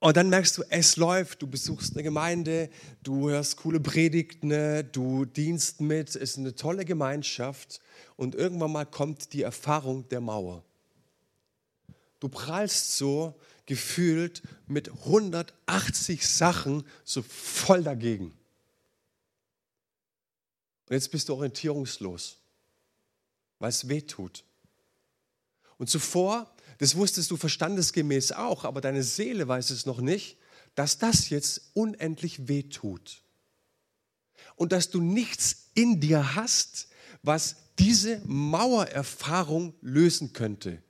und 0.00 0.16
dann 0.16 0.28
merkst 0.28 0.58
du, 0.58 0.62
es 0.70 0.96
läuft, 0.96 1.42
du 1.42 1.48
besuchst 1.48 1.94
eine 1.94 2.04
Gemeinde, 2.04 2.70
du 3.02 3.30
hörst 3.30 3.56
coole 3.56 3.80
Predigten, 3.80 4.50
du 4.92 5.24
dienst 5.24 5.80
mit, 5.80 6.10
es 6.10 6.16
ist 6.16 6.38
eine 6.38 6.54
tolle 6.54 6.84
Gemeinschaft 6.84 7.80
und 8.16 8.34
irgendwann 8.36 8.72
mal 8.72 8.86
kommt 8.86 9.32
die 9.32 9.42
Erfahrung 9.42 10.08
der 10.08 10.20
Mauer. 10.20 10.62
Du 12.20 12.28
prallst 12.28 12.96
so 12.96 13.34
gefühlt 13.66 14.42
mit 14.66 14.88
180 14.88 16.26
Sachen 16.26 16.84
so 17.04 17.22
voll 17.22 17.82
dagegen. 17.82 18.32
Und 20.88 20.94
jetzt 20.94 21.10
bist 21.10 21.28
du 21.28 21.34
orientierungslos, 21.34 22.38
weil 23.58 23.68
es 23.68 23.88
weh 23.88 24.00
tut. 24.00 24.44
Und 25.76 25.90
zuvor 25.90 26.50
das 26.78 26.94
wusstest 26.94 27.30
du 27.30 27.36
verstandesgemäß 27.36 28.32
auch, 28.32 28.64
aber 28.64 28.80
deine 28.80 29.02
Seele 29.02 29.46
weiß 29.46 29.70
es 29.70 29.86
noch 29.86 30.00
nicht, 30.00 30.38
dass 30.74 30.98
das 30.98 31.28
jetzt 31.28 31.70
unendlich 31.74 32.48
weh 32.48 32.62
tut. 32.62 33.22
Und 34.54 34.72
dass 34.72 34.90
du 34.90 35.00
nichts 35.00 35.70
in 35.74 36.00
dir 36.00 36.34
hast, 36.34 36.88
was 37.22 37.56
diese 37.78 38.20
Mauererfahrung 38.26 39.74
lösen 39.80 40.32
könnte. 40.32 40.82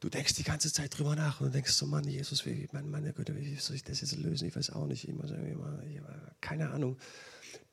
Du 0.00 0.08
denkst 0.08 0.34
die 0.34 0.44
ganze 0.44 0.72
Zeit 0.72 0.96
drüber 0.96 1.16
nach 1.16 1.40
und 1.40 1.54
denkst 1.54 1.72
so, 1.72 1.86
Mann, 1.86 2.04
Jesus, 2.04 2.46
wie, 2.46 2.68
meine 2.72 3.12
Güte, 3.12 3.34
wie 3.36 3.56
soll 3.56 3.76
ich 3.76 3.84
das 3.84 4.00
jetzt 4.00 4.16
lösen? 4.16 4.46
Ich 4.46 4.54
weiß 4.54 4.70
auch 4.70 4.86
nicht. 4.86 5.08
Immer, 5.08 5.28
immer, 5.30 5.82
keine 6.40 6.70
Ahnung. 6.70 6.96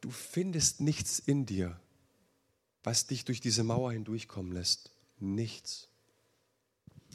Du 0.01 0.09
findest 0.09 0.81
nichts 0.81 1.19
in 1.19 1.45
dir, 1.45 1.79
was 2.83 3.05
dich 3.05 3.25
durch 3.25 3.41
diese 3.41 3.63
Mauer 3.63 3.91
hindurchkommen 3.91 4.51
lässt. 4.51 4.91
Nichts. 5.19 5.89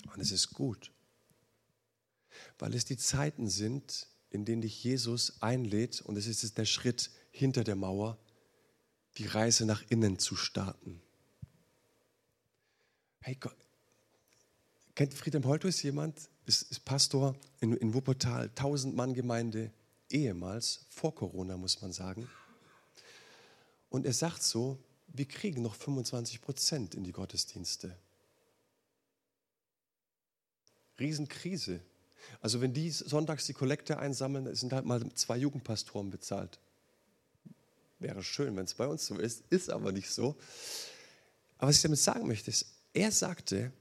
Und 0.07 0.21
es 0.21 0.33
ist 0.33 0.51
gut, 0.51 0.93
weil 2.59 2.75
es 2.75 2.85
die 2.85 2.97
Zeiten 2.97 3.49
sind, 3.49 4.07
in 4.31 4.45
denen 4.45 4.63
dich 4.63 4.83
Jesus 4.83 5.43
einlädt, 5.43 6.01
und 6.03 6.17
es 6.17 6.27
ist 6.27 6.57
der 6.57 6.65
Schritt 6.65 7.11
hinter 7.31 7.65
der 7.65 7.77
Mauer, 7.77 8.19
die 9.19 9.27
Reise 9.27 9.67
nach 9.67 9.83
innen 9.89 10.19
zu 10.19 10.37
starten. 10.37 11.03
Hey, 13.21 13.37
Gott, 13.39 13.57
kennt 14.95 15.15
Friedhelm 15.15 15.45
Holtus 15.45 15.83
jemand? 15.83 16.31
Ist, 16.47 16.63
ist 16.71 16.85
Pastor 16.85 17.37
in, 17.61 17.77
in 17.77 17.93
Wuppertal, 17.93 18.49
1000 18.49 18.95
Mann 18.95 19.15
Gemeinde, 19.15 19.73
ehemals, 20.09 20.87
vor 20.89 21.15
Corona 21.15 21.57
muss 21.57 21.81
man 21.83 21.93
sagen. 21.93 22.29
Und 23.91 24.07
er 24.07 24.13
sagt 24.13 24.43
so, 24.43 24.79
wir 25.09 25.27
kriegen 25.27 25.63
noch 25.63 25.75
25 25.75 26.41
Prozent 26.41 26.95
in 26.95 27.05
die 27.05 27.13
Gottesdienste. 27.13 27.97
Riesenkrise. 31.01 31.81
Also 32.41 32.61
wenn 32.61 32.73
die 32.73 32.91
sonntags 32.91 33.47
die 33.47 33.53
Kollekte 33.53 33.99
einsammeln, 33.99 34.55
sind 34.55 34.73
halt 34.73 34.85
mal 34.85 35.03
zwei 35.15 35.37
Jugendpastoren 35.37 36.11
bezahlt. 36.11 36.61
Wäre 37.99 38.23
schön, 38.23 38.57
wenn 38.57 38.65
es 38.65 38.75
bei 38.75 38.87
uns 38.87 39.07
so 39.07 39.17
ist, 39.17 39.45
ist 39.51 39.71
aber 39.71 39.93
nicht 39.93 40.11
so. 40.11 40.37
Aber 41.59 41.69
was 41.69 41.77
ich 41.77 41.83
damit 41.83 41.99
sagen 41.99 42.27
möchte, 42.27 42.51
ist, 42.51 42.67
er 42.93 43.13
sagte, 43.13 43.73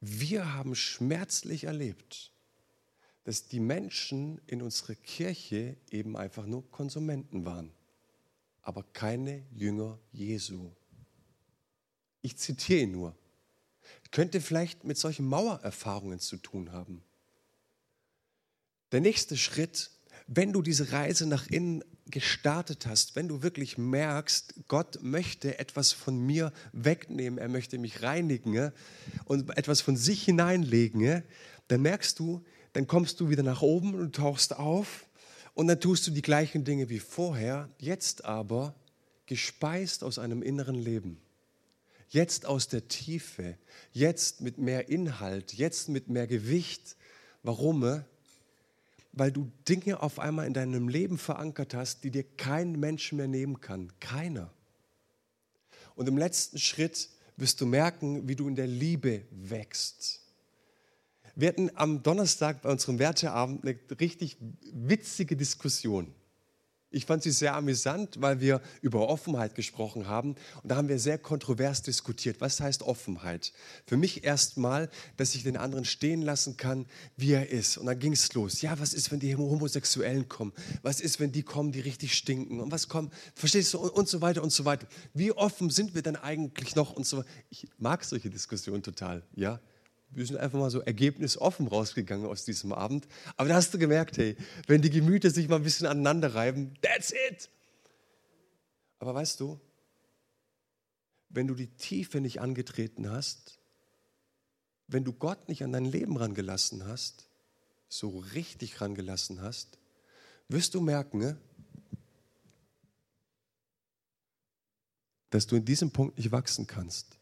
wir 0.00 0.54
haben 0.54 0.74
schmerzlich 0.74 1.64
erlebt, 1.64 2.32
dass 3.24 3.48
die 3.48 3.60
Menschen 3.60 4.40
in 4.46 4.62
unserer 4.62 4.94
Kirche 4.94 5.76
eben 5.90 6.16
einfach 6.16 6.46
nur 6.46 6.70
Konsumenten 6.70 7.44
waren, 7.44 7.70
aber 8.62 8.82
keine 8.92 9.44
Jünger 9.54 9.98
Jesu. 10.12 10.70
Ich 12.22 12.36
zitiere 12.36 12.80
ihn 12.80 12.92
nur. 12.92 13.14
Könnte 14.14 14.40
vielleicht 14.40 14.84
mit 14.84 14.96
solchen 14.96 15.26
Mauererfahrungen 15.26 16.20
zu 16.20 16.36
tun 16.36 16.70
haben. 16.70 17.02
Der 18.92 19.00
nächste 19.00 19.36
Schritt, 19.36 19.90
wenn 20.28 20.52
du 20.52 20.62
diese 20.62 20.92
Reise 20.92 21.26
nach 21.26 21.48
innen 21.48 21.82
gestartet 22.06 22.86
hast, 22.86 23.16
wenn 23.16 23.26
du 23.26 23.42
wirklich 23.42 23.76
merkst, 23.76 24.54
Gott 24.68 25.00
möchte 25.02 25.58
etwas 25.58 25.90
von 25.90 26.24
mir 26.24 26.52
wegnehmen, 26.72 27.40
er 27.40 27.48
möchte 27.48 27.76
mich 27.76 28.04
reinigen 28.04 28.70
und 29.24 29.58
etwas 29.58 29.80
von 29.80 29.96
sich 29.96 30.22
hineinlegen, 30.22 31.24
dann 31.66 31.82
merkst 31.82 32.16
du, 32.20 32.44
dann 32.72 32.86
kommst 32.86 33.18
du 33.18 33.30
wieder 33.30 33.42
nach 33.42 33.62
oben 33.62 33.94
und 33.94 34.14
tauchst 34.14 34.54
auf 34.54 35.08
und 35.54 35.66
dann 35.66 35.80
tust 35.80 36.06
du 36.06 36.12
die 36.12 36.22
gleichen 36.22 36.62
Dinge 36.62 36.88
wie 36.88 37.00
vorher, 37.00 37.68
jetzt 37.78 38.24
aber 38.24 38.76
gespeist 39.26 40.04
aus 40.04 40.20
einem 40.20 40.40
inneren 40.40 40.76
Leben. 40.76 41.23
Jetzt 42.14 42.46
aus 42.46 42.68
der 42.68 42.86
Tiefe, 42.86 43.58
jetzt 43.92 44.40
mit 44.40 44.56
mehr 44.56 44.88
Inhalt, 44.88 45.52
jetzt 45.52 45.88
mit 45.88 46.08
mehr 46.08 46.28
Gewicht. 46.28 46.96
Warum? 47.42 48.04
weil 49.16 49.30
du 49.30 49.50
Dinge 49.68 50.02
auf 50.02 50.18
einmal 50.18 50.46
in 50.46 50.54
deinem 50.54 50.88
Leben 50.88 51.18
verankert 51.18 51.74
hast, 51.74 52.02
die 52.02 52.10
dir 52.10 52.24
kein 52.36 52.78
Mensch 52.80 53.12
mehr 53.12 53.28
nehmen 53.28 53.60
kann. 53.60 53.92
Keiner. 54.00 54.50
Und 55.94 56.08
im 56.08 56.18
letzten 56.18 56.58
Schritt 56.58 57.08
wirst 57.36 57.60
du 57.60 57.66
merken, 57.66 58.26
wie 58.28 58.34
du 58.34 58.48
in 58.48 58.56
der 58.56 58.66
Liebe 58.66 59.22
wächst. 59.30 60.20
Wir 61.36 61.48
hatten 61.48 61.70
am 61.74 62.02
Donnerstag 62.02 62.62
bei 62.62 62.70
unserem 62.70 62.98
Werteabend 62.98 63.64
eine 63.64 63.78
richtig 64.00 64.36
witzige 64.72 65.36
Diskussion. 65.36 66.12
Ich 66.94 67.06
fand 67.06 67.24
sie 67.24 67.32
sehr 67.32 67.56
amüsant, 67.56 68.20
weil 68.20 68.40
wir 68.40 68.60
über 68.80 69.08
Offenheit 69.08 69.56
gesprochen 69.56 70.06
haben. 70.06 70.36
Und 70.62 70.70
da 70.70 70.76
haben 70.76 70.88
wir 70.88 71.00
sehr 71.00 71.18
kontrovers 71.18 71.82
diskutiert. 71.82 72.40
Was 72.40 72.60
heißt 72.60 72.82
Offenheit? 72.82 73.52
Für 73.84 73.96
mich 73.96 74.22
erstmal, 74.22 74.88
dass 75.16 75.34
ich 75.34 75.42
den 75.42 75.56
anderen 75.56 75.84
stehen 75.84 76.22
lassen 76.22 76.56
kann, 76.56 76.86
wie 77.16 77.32
er 77.32 77.50
ist. 77.50 77.78
Und 77.78 77.86
dann 77.86 77.98
ging 77.98 78.12
es 78.12 78.32
los. 78.34 78.62
Ja, 78.62 78.78
was 78.78 78.94
ist, 78.94 79.10
wenn 79.10 79.18
die 79.18 79.34
Homosexuellen 79.34 80.28
kommen? 80.28 80.52
Was 80.82 81.00
ist, 81.00 81.18
wenn 81.18 81.32
die 81.32 81.42
kommen, 81.42 81.72
die 81.72 81.80
richtig 81.80 82.14
stinken? 82.14 82.60
Und 82.60 82.70
was 82.70 82.88
kommen? 82.88 83.10
Verstehst 83.34 83.74
du? 83.74 83.78
Und, 83.80 83.90
und 83.90 84.08
so 84.08 84.20
weiter 84.20 84.42
und 84.44 84.52
so 84.52 84.64
weiter. 84.64 84.86
Wie 85.14 85.32
offen 85.32 85.70
sind 85.70 85.96
wir 85.96 86.02
denn 86.02 86.16
eigentlich 86.16 86.76
noch? 86.76 86.92
Und 86.92 87.06
so 87.06 87.24
Ich 87.50 87.66
mag 87.76 88.04
solche 88.04 88.30
Diskussionen 88.30 88.84
total. 88.84 89.24
Ja, 89.34 89.58
wir 90.14 90.26
sind 90.26 90.36
einfach 90.36 90.58
mal 90.58 90.70
so 90.70 90.80
ergebnisoffen 90.80 91.66
rausgegangen 91.66 92.26
aus 92.26 92.44
diesem 92.44 92.72
Abend. 92.72 93.06
Aber 93.36 93.48
da 93.48 93.56
hast 93.56 93.74
du 93.74 93.78
gemerkt, 93.78 94.16
hey, 94.18 94.36
wenn 94.66 94.82
die 94.82 94.90
Gemüter 94.90 95.30
sich 95.30 95.48
mal 95.48 95.56
ein 95.56 95.62
bisschen 95.62 95.86
aneinander 95.86 96.34
reiben, 96.34 96.74
that's 96.82 97.12
it. 97.28 97.50
Aber 98.98 99.14
weißt 99.14 99.40
du, 99.40 99.60
wenn 101.28 101.46
du 101.46 101.54
die 101.54 101.68
Tiefe 101.68 102.20
nicht 102.20 102.40
angetreten 102.40 103.10
hast, 103.10 103.58
wenn 104.86 105.04
du 105.04 105.12
Gott 105.12 105.48
nicht 105.48 105.64
an 105.64 105.72
dein 105.72 105.84
Leben 105.84 106.16
rangelassen 106.16 106.86
hast, 106.86 107.28
so 107.88 108.18
richtig 108.34 108.80
rangelassen 108.80 109.40
hast, 109.42 109.78
wirst 110.48 110.74
du 110.74 110.80
merken, 110.80 111.18
ne, 111.18 111.36
dass 115.30 115.46
du 115.46 115.56
in 115.56 115.64
diesem 115.64 115.90
Punkt 115.90 116.16
nicht 116.16 116.30
wachsen 116.30 116.66
kannst. 116.66 117.18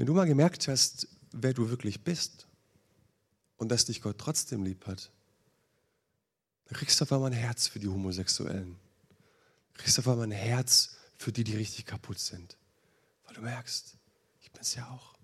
Wenn 0.00 0.06
du 0.06 0.14
mal 0.14 0.26
gemerkt 0.26 0.66
hast, 0.66 1.08
wer 1.30 1.52
du 1.52 1.68
wirklich 1.68 2.02
bist 2.02 2.46
und 3.58 3.68
dass 3.68 3.84
dich 3.84 4.00
Gott 4.00 4.16
trotzdem 4.16 4.64
lieb 4.64 4.86
hat, 4.86 5.12
dann 6.64 6.78
kriegst 6.78 6.98
du 6.98 7.02
auf 7.02 7.12
einmal 7.12 7.30
ein 7.30 7.36
Herz 7.36 7.66
für 7.66 7.80
die 7.80 7.86
Homosexuellen. 7.86 8.78
Dann 9.74 9.74
kriegst 9.74 9.98
du 9.98 10.00
auf 10.00 10.08
einmal 10.08 10.26
ein 10.26 10.30
Herz 10.30 10.96
für 11.18 11.32
die, 11.32 11.44
die 11.44 11.54
richtig 11.54 11.84
kaputt 11.84 12.18
sind. 12.18 12.56
Weil 13.26 13.34
du 13.34 13.42
merkst, 13.42 13.94
ich 14.40 14.50
bin 14.50 14.62
es 14.62 14.74
ja 14.74 14.88
auch. 14.88 15.18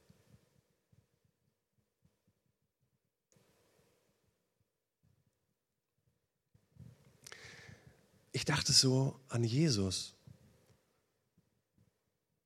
Ich 8.32 8.44
dachte 8.44 8.74
so 8.74 9.18
an 9.30 9.42
Jesus. 9.42 10.12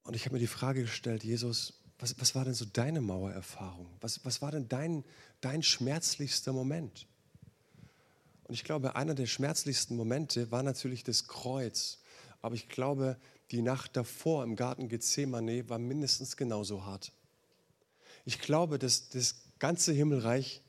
Und 0.05 0.15
ich 0.15 0.27
habe 0.27 0.35
mir 0.35 0.41
die 0.41 0.47
Frage 0.47 0.83
gestellt, 0.83 1.25
Jesus, 1.25 1.80
was, 2.01 2.19
was 2.19 2.35
war 2.35 2.45
denn 2.45 2.55
so 2.55 2.65
deine 2.65 3.01
Mauererfahrung? 3.01 3.87
Was, 4.01 4.25
was 4.25 4.41
war 4.43 4.51
denn 4.51 4.69
dein, 4.69 5.05
dein 5.41 5.63
schmerzlichster 5.63 6.53
Moment? 6.53 7.07
Und 8.45 8.55
ich 8.55 8.65
glaube, 8.65 8.97
einer 8.97 9.15
der 9.15 9.27
schmerzlichsten 9.27 9.97
Momente 9.97 10.51
war 10.51 10.63
natürlich 10.63 11.05
das 11.05 11.29
Kreuz. 11.29 11.99
Aber 12.43 12.55
ich 12.55 12.69
glaube, 12.69 13.17
die 13.51 13.63
Nacht 13.63 13.97
davor 13.97 14.45
im 14.45 14.57
Garten 14.57 14.89
Gethsemane 14.89 15.69
war 15.69 15.79
mindestens 15.79 16.37
genauso 16.37 16.85
hart. 16.85 17.13
Ich 18.25 18.41
glaube, 18.41 18.79
dass 18.79 19.09
das 19.11 19.37
ganze 19.59 19.93
Himmelreich, 19.93 20.63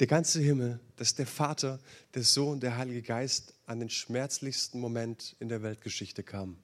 der 0.00 0.06
ganze 0.06 0.40
Himmel, 0.40 0.80
dass 0.96 1.14
der 1.14 1.26
Vater, 1.26 1.78
der 2.14 2.24
Sohn, 2.24 2.60
der 2.60 2.76
Heilige 2.76 3.02
Geist 3.02 3.54
an 3.66 3.80
den 3.80 3.90
schmerzlichsten 3.90 4.80
Moment 4.80 5.36
in 5.38 5.48
der 5.48 5.62
Weltgeschichte 5.62 6.22
kam. 6.22 6.58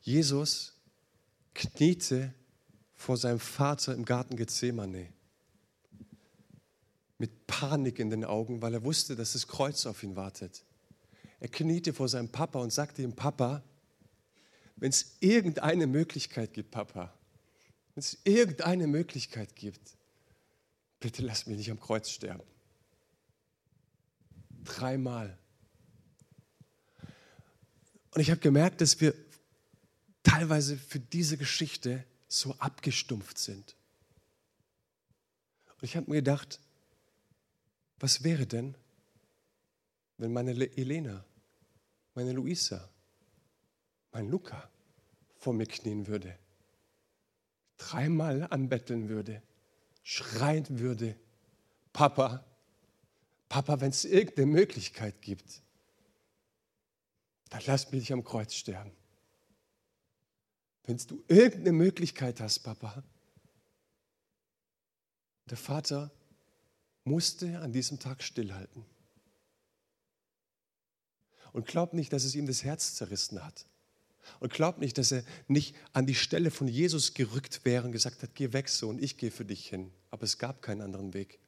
Jesus 0.00 0.77
kniete 1.58 2.32
vor 2.94 3.16
seinem 3.16 3.40
Vater 3.40 3.94
im 3.94 4.04
Garten 4.04 4.36
Gethsemane 4.36 5.12
mit 7.18 7.48
Panik 7.48 7.98
in 7.98 8.10
den 8.10 8.24
Augen, 8.24 8.62
weil 8.62 8.74
er 8.74 8.84
wusste, 8.84 9.16
dass 9.16 9.32
das 9.32 9.48
Kreuz 9.48 9.84
auf 9.86 10.04
ihn 10.04 10.14
wartet. 10.14 10.64
Er 11.40 11.48
kniete 11.48 11.92
vor 11.92 12.08
seinem 12.08 12.28
Papa 12.28 12.60
und 12.60 12.72
sagte 12.72 13.02
ihm, 13.02 13.12
Papa, 13.12 13.64
wenn 14.76 14.90
es 14.90 15.16
irgendeine 15.18 15.88
Möglichkeit 15.88 16.52
gibt, 16.52 16.70
Papa, 16.70 17.12
wenn 17.94 18.02
es 18.02 18.18
irgendeine 18.22 18.86
Möglichkeit 18.86 19.56
gibt, 19.56 19.96
bitte 21.00 21.22
lass 21.22 21.46
mich 21.46 21.58
nicht 21.58 21.72
am 21.72 21.80
Kreuz 21.80 22.10
sterben. 22.10 22.46
Dreimal. 24.62 25.36
Und 28.14 28.20
ich 28.20 28.30
habe 28.30 28.40
gemerkt, 28.40 28.80
dass 28.80 29.00
wir 29.00 29.14
teilweise 30.38 30.76
für 30.76 31.00
diese 31.00 31.36
Geschichte 31.36 32.04
so 32.28 32.54
abgestumpft 32.58 33.38
sind. 33.38 33.74
Und 35.74 35.82
ich 35.82 35.96
habe 35.96 36.08
mir 36.08 36.18
gedacht, 36.18 36.60
was 37.98 38.22
wäre 38.22 38.46
denn, 38.46 38.76
wenn 40.16 40.32
meine 40.32 40.52
Elena, 40.52 41.24
meine 42.14 42.32
Luisa, 42.32 42.88
mein 44.12 44.28
Luca 44.28 44.70
vor 45.38 45.54
mir 45.54 45.66
knien 45.66 46.06
würde, 46.06 46.38
dreimal 47.76 48.46
anbetteln 48.50 49.08
würde, 49.08 49.42
schreien 50.04 50.78
würde, 50.78 51.16
Papa, 51.92 52.44
Papa, 53.48 53.80
wenn 53.80 53.90
es 53.90 54.04
irgendeine 54.04 54.46
Möglichkeit 54.46 55.20
gibt, 55.20 55.62
dann 57.50 57.62
lass 57.66 57.90
mich 57.90 58.12
am 58.12 58.22
Kreuz 58.22 58.54
sterben. 58.54 58.97
Wenn 60.88 60.96
du 60.96 61.22
irgendeine 61.28 61.72
Möglichkeit 61.72 62.40
hast, 62.40 62.60
Papa. 62.60 63.02
Der 65.50 65.58
Vater 65.58 66.10
musste 67.04 67.60
an 67.60 67.74
diesem 67.74 67.98
Tag 67.98 68.22
stillhalten. 68.22 68.86
Und 71.52 71.66
glaub 71.66 71.92
nicht, 71.92 72.10
dass 72.14 72.24
es 72.24 72.34
ihm 72.34 72.46
das 72.46 72.64
Herz 72.64 72.94
zerrissen 72.94 73.44
hat. 73.44 73.66
Und 74.40 74.50
glaub 74.50 74.78
nicht, 74.78 74.96
dass 74.96 75.12
er 75.12 75.24
nicht 75.46 75.76
an 75.92 76.06
die 76.06 76.14
Stelle 76.14 76.50
von 76.50 76.68
Jesus 76.68 77.12
gerückt 77.12 77.66
wäre 77.66 77.84
und 77.84 77.92
gesagt 77.92 78.22
hat, 78.22 78.34
geh 78.34 78.54
weg 78.54 78.70
so 78.70 78.88
und 78.88 79.02
ich 79.02 79.18
gehe 79.18 79.30
für 79.30 79.44
dich 79.44 79.68
hin. 79.68 79.92
Aber 80.10 80.22
es 80.22 80.38
gab 80.38 80.62
keinen 80.62 80.80
anderen 80.80 81.12
Weg. 81.12 81.38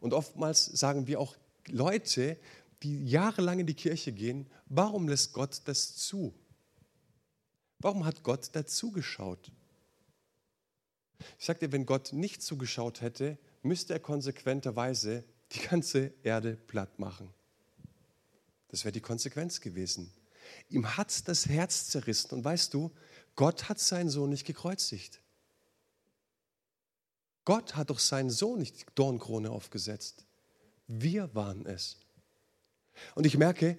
Und 0.00 0.12
oftmals 0.12 0.64
sagen 0.64 1.06
wir 1.06 1.20
auch 1.20 1.36
Leute, 1.68 2.36
die 2.82 3.06
jahrelang 3.06 3.60
in 3.60 3.68
die 3.68 3.74
Kirche 3.74 4.10
gehen, 4.10 4.50
warum 4.64 5.06
lässt 5.06 5.32
Gott 5.32 5.62
das 5.66 5.94
zu? 5.94 6.34
Warum 7.78 8.04
hat 8.04 8.22
Gott 8.22 8.54
dazugeschaut? 8.54 9.52
Ich 11.38 11.46
dir, 11.46 11.72
wenn 11.72 11.86
Gott 11.86 12.12
nicht 12.12 12.42
zugeschaut 12.42 13.00
hätte, 13.00 13.38
müsste 13.62 13.94
er 13.94 14.00
konsequenterweise 14.00 15.24
die 15.52 15.60
ganze 15.60 16.12
Erde 16.22 16.56
platt 16.56 16.98
machen. 16.98 17.32
Das 18.68 18.84
wäre 18.84 18.92
die 18.92 19.00
Konsequenz 19.00 19.60
gewesen. 19.60 20.12
Ihm 20.68 20.96
hat 20.96 21.28
das 21.28 21.46
Herz 21.46 21.88
zerrissen. 21.88 22.34
Und 22.34 22.44
weißt 22.44 22.74
du, 22.74 22.92
Gott 23.34 23.68
hat 23.68 23.78
seinen 23.78 24.10
Sohn 24.10 24.30
nicht 24.30 24.46
gekreuzigt. 24.46 25.20
Gott 27.44 27.76
hat 27.76 27.90
doch 27.90 27.98
seinen 27.98 28.30
Sohn 28.30 28.58
nicht 28.58 28.80
die 28.80 28.84
Dornkrone 28.94 29.50
aufgesetzt. 29.50 30.26
Wir 30.88 31.34
waren 31.34 31.64
es. 31.66 31.98
Und 33.14 33.26
ich 33.26 33.36
merke, 33.36 33.78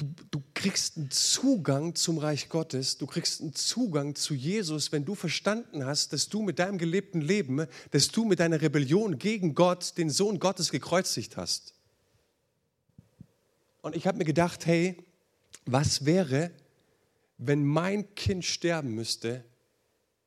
du, 0.00 0.14
du 0.30 0.42
kriegst 0.54 0.96
einen 0.96 1.10
Zugang 1.10 1.94
zum 1.94 2.18
Reich 2.18 2.48
Gottes, 2.48 2.96
du 2.96 3.06
kriegst 3.06 3.40
einen 3.40 3.54
Zugang 3.54 4.14
zu 4.14 4.34
Jesus, 4.34 4.92
wenn 4.92 5.04
du 5.04 5.14
verstanden 5.14 5.84
hast, 5.84 6.12
dass 6.12 6.28
du 6.28 6.42
mit 6.42 6.58
deinem 6.58 6.78
gelebten 6.78 7.20
Leben, 7.20 7.66
dass 7.90 8.08
du 8.08 8.24
mit 8.24 8.40
deiner 8.40 8.60
Rebellion 8.60 9.18
gegen 9.18 9.54
Gott 9.54 9.98
den 9.98 10.10
Sohn 10.10 10.38
Gottes 10.38 10.70
gekreuzigt 10.70 11.36
hast. 11.36 11.74
Und 13.82 13.94
ich 13.94 14.06
habe 14.06 14.18
mir 14.18 14.24
gedacht, 14.24 14.66
hey, 14.66 14.96
was 15.66 16.04
wäre, 16.06 16.50
wenn 17.38 17.64
mein 17.64 18.14
Kind 18.14 18.44
sterben 18.44 18.94
müsste, 18.94 19.44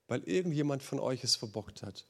weil 0.08 0.24
irgendjemand 0.24 0.84
von 0.84 1.00
euch 1.00 1.24
es 1.24 1.36
verbockt 1.36 1.82
hat? 1.82 2.06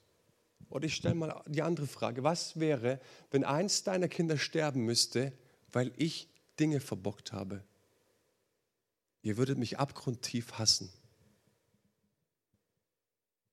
Oder 0.69 0.85
ich 0.85 0.95
stelle 0.95 1.15
mal 1.15 1.41
die 1.47 1.61
andere 1.61 1.87
Frage, 1.87 2.23
was 2.23 2.59
wäre, 2.59 2.99
wenn 3.31 3.43
eins 3.43 3.83
deiner 3.83 4.07
Kinder 4.07 4.37
sterben 4.37 4.85
müsste, 4.85 5.31
weil 5.71 5.91
ich 5.97 6.32
Dinge 6.59 6.79
verbockt 6.79 7.31
habe? 7.31 7.63
Ihr 9.21 9.37
würdet 9.37 9.57
mich 9.57 9.79
abgrundtief 9.79 10.53
hassen. 10.53 10.91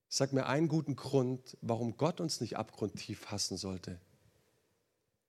Sag 0.08 0.32
mir 0.32 0.46
einen 0.46 0.66
guten 0.66 0.96
Grund, 0.96 1.56
warum 1.60 1.96
Gott 1.96 2.20
uns 2.20 2.40
nicht 2.40 2.56
abgrundtief 2.56 3.26
hassen 3.26 3.56
sollte. 3.56 4.00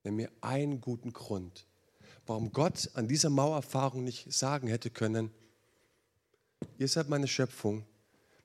Nenn 0.03 0.15
mir 0.15 0.31
einen 0.41 0.81
guten 0.81 1.13
Grund, 1.13 1.67
warum 2.25 2.51
Gott 2.51 2.89
an 2.95 3.07
dieser 3.07 3.29
Mauerfahrung 3.29 4.03
nicht 4.03 4.33
sagen 4.33 4.67
hätte 4.67 4.89
können, 4.89 5.31
ihr 6.79 6.87
seid 6.87 7.09
meine 7.09 7.27
Schöpfung, 7.27 7.85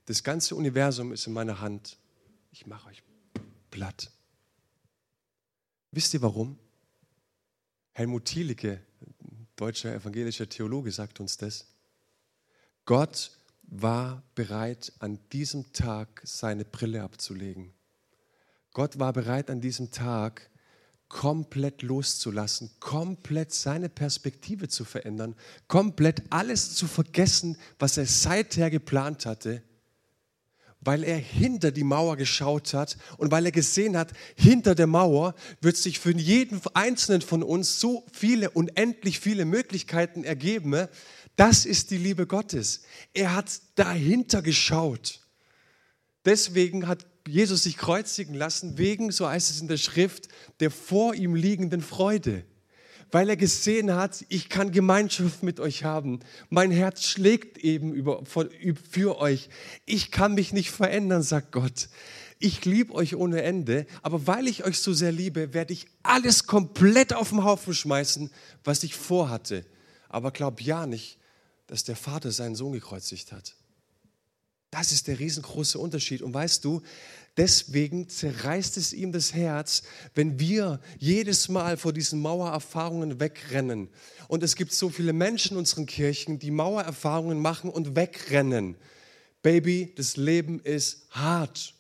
das 0.05 0.23
ganze 0.23 0.55
Universum 0.55 1.13
ist 1.13 1.27
in 1.27 1.33
meiner 1.33 1.61
Hand, 1.61 1.99
ich 2.53 2.67
mache 2.67 2.91
euch 2.91 3.03
platt. 3.71 4.11
Wisst 5.91 6.13
ihr 6.13 6.21
warum? 6.21 6.59
Helmut 7.93 8.27
Thielicke, 8.27 8.86
deutscher 9.57 9.95
evangelischer 9.95 10.49
Theologe, 10.49 10.93
sagt 10.93 11.21
uns 11.21 11.37
das. 11.37 11.67
Gott 12.85 13.33
war 13.63 14.23
bereit, 14.35 14.93
an 15.01 15.19
diesem 15.33 15.73
Tag 15.73 16.23
seine 16.25 16.65
Brille 16.65 17.03
abzulegen. 17.03 17.73
Gott 18.73 18.99
war 18.99 19.13
bereit, 19.13 19.51
an 19.51 19.61
diesem 19.61 19.91
Tag 19.91 20.51
komplett 21.09 21.83
loszulassen, 21.83 22.71
komplett 22.81 23.53
seine 23.53 23.89
Perspektive 23.89 24.69
zu 24.69 24.85
verändern, 24.85 25.35
komplett 25.69 26.23
alles 26.31 26.75
zu 26.75 26.87
vergessen, 26.87 27.57
was 27.79 27.97
er 27.97 28.07
seither 28.07 28.71
geplant 28.71 29.25
hatte, 29.25 29.63
weil 30.87 31.05
er 31.05 31.19
hinter 31.19 31.71
die 31.71 31.85
Mauer 31.85 32.17
geschaut 32.17 32.73
hat 32.73 32.97
und 33.19 33.31
weil 33.31 33.47
er 33.47 33.53
gesehen 33.53 33.97
hat, 33.97 34.13
hinter 34.37 34.75
der 34.75 34.87
Mauer 34.87 35.35
wird 35.61 35.77
sich 35.77 35.99
für 35.99 36.13
jeden 36.17 36.61
einzelnen 36.75 37.23
von 37.23 37.43
uns 37.43 37.81
so 37.81 38.07
viele, 38.13 38.51
unendlich 38.51 39.21
viele 39.21 39.45
Möglichkeiten 39.45 40.25
ergeben, 40.25 40.89
das 41.37 41.67
ist 41.67 41.91
die 41.91 41.99
Liebe 41.99 42.27
Gottes. 42.27 42.83
Er 43.13 43.35
hat 43.35 43.61
dahinter 43.75 44.41
geschaut. 44.41 45.21
Deswegen 46.25 46.89
hat 46.89 47.07
Jesus 47.29 47.65
sich 47.65 47.77
kreuzigen 47.77 48.35
lassen, 48.35 48.79
wegen, 48.79 49.11
so 49.11 49.29
heißt 49.29 49.51
es 49.51 49.61
in 49.61 49.69
der 49.69 49.77
Schrift, 49.77 50.29
der 50.61 50.71
vor 50.71 51.15
ihm 51.15 51.35
liegenden 51.35 51.83
Freude. 51.83 52.45
Weil 53.11 53.29
er 53.29 53.37
gesehen 53.37 53.95
hat, 53.95 54.25
ich 54.29 54.49
kann 54.49 54.73
Gemeinschaft 54.73 55.43
mit 55.43 55.61
euch 55.61 55.85
haben. 55.85 56.21
Mein 56.51 56.71
Herz 56.71 57.05
schlägt 57.05 57.59
eben 57.59 57.93
über, 57.93 58.25
für 58.27 59.19
euch. 59.19 59.49
Ich 59.85 60.11
kann 60.11 60.35
mich 60.35 60.53
nicht 60.53 60.71
verändern, 60.71 61.23
sagt 61.23 61.53
Gott. 61.53 61.89
Ich 62.39 62.65
liebe 62.65 62.93
euch 62.95 63.17
ohne 63.17 63.43
Ende, 63.43 63.87
aber 64.03 64.27
weil 64.27 64.47
ich 64.47 64.65
euch 64.65 64.81
so 64.81 64.93
sehr 64.93 65.13
liebe, 65.13 65.55
werde 65.55 65.73
ich 65.73 65.87
alles 66.03 66.47
komplett 66.47 67.15
auf 67.15 67.31
den 67.31 67.45
Haufen 67.45 67.73
schmeißen, 67.73 68.31
was 68.63 68.83
ich 68.83 68.95
vorhatte. 68.95 69.65
Aber 70.09 70.33
glaub 70.33 70.61
ja 70.61 70.87
nicht, 70.87 71.19
dass 71.67 71.85
der 71.85 71.97
Vater 71.97 72.31
seinen 72.33 72.55
Sohn 72.55 72.73
gekreuzigt 72.73 73.33
hat. 73.33 73.55
Das 74.71 74.93
ist 74.93 75.07
der 75.07 75.19
riesengroße 75.19 75.79
Unterschied. 75.79 76.21
Und 76.21 76.35
weißt 76.35 76.63
du, 76.65 76.83
deswegen 77.37 78.09
zerreißt 78.09 78.77
es 78.77 78.93
ihm 78.93 79.13
das 79.13 79.35
Herz, 79.35 79.83
wenn 80.15 80.39
wir 80.39 80.81
jedes 80.99 81.49
Mal 81.49 81.77
vor 81.77 81.93
diesen 81.93 82.21
Mauererfahrungen 82.21 83.21
wegrennen. 83.21 83.89
Und 84.29 84.43
es 84.43 84.57
gibt 84.57 84.73
so 84.73 84.89
viele 84.89 85.13
Menschen 85.13 85.53
in 85.53 85.59
unseren 85.59 85.87
Kirchen, 85.87 86.39
die 86.39 86.51
Mauererfahrungen 86.51 87.39
machen 87.39 87.71
und 87.71 87.97
wegrennen. 87.97 88.77
Baby, 89.43 89.93
das 89.97 90.17
Leben 90.17 90.61
ist 90.61 91.07
hart. 91.11 91.75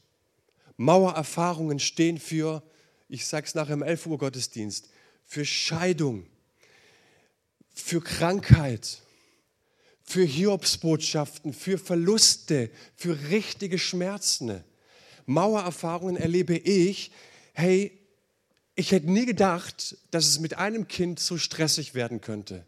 Mauererfahrungen 0.76 1.78
stehen 1.78 2.18
für, 2.18 2.62
ich 3.08 3.26
sage 3.26 3.46
es 3.46 3.54
nachher 3.54 3.74
im 3.74 3.82
11 3.82 4.06
Uhr 4.06 4.18
Gottesdienst, 4.18 4.88
für 5.24 5.44
Scheidung, 5.44 6.26
für 7.74 8.00
Krankheit, 8.00 9.02
für 10.02 10.22
Hiobsbotschaften, 10.22 11.52
für 11.52 11.78
Verluste, 11.78 12.70
für 12.94 13.30
richtige 13.30 13.78
Schmerzen. 13.78 14.62
Mauererfahrungen 15.26 16.16
erlebe 16.16 16.56
ich, 16.56 17.12
hey, 17.52 17.98
ich 18.74 18.92
hätte 18.92 19.10
nie 19.10 19.26
gedacht, 19.26 19.96
dass 20.10 20.26
es 20.26 20.38
mit 20.38 20.58
einem 20.58 20.88
Kind 20.88 21.18
so 21.18 21.38
stressig 21.38 21.94
werden 21.94 22.20
könnte. 22.20 22.64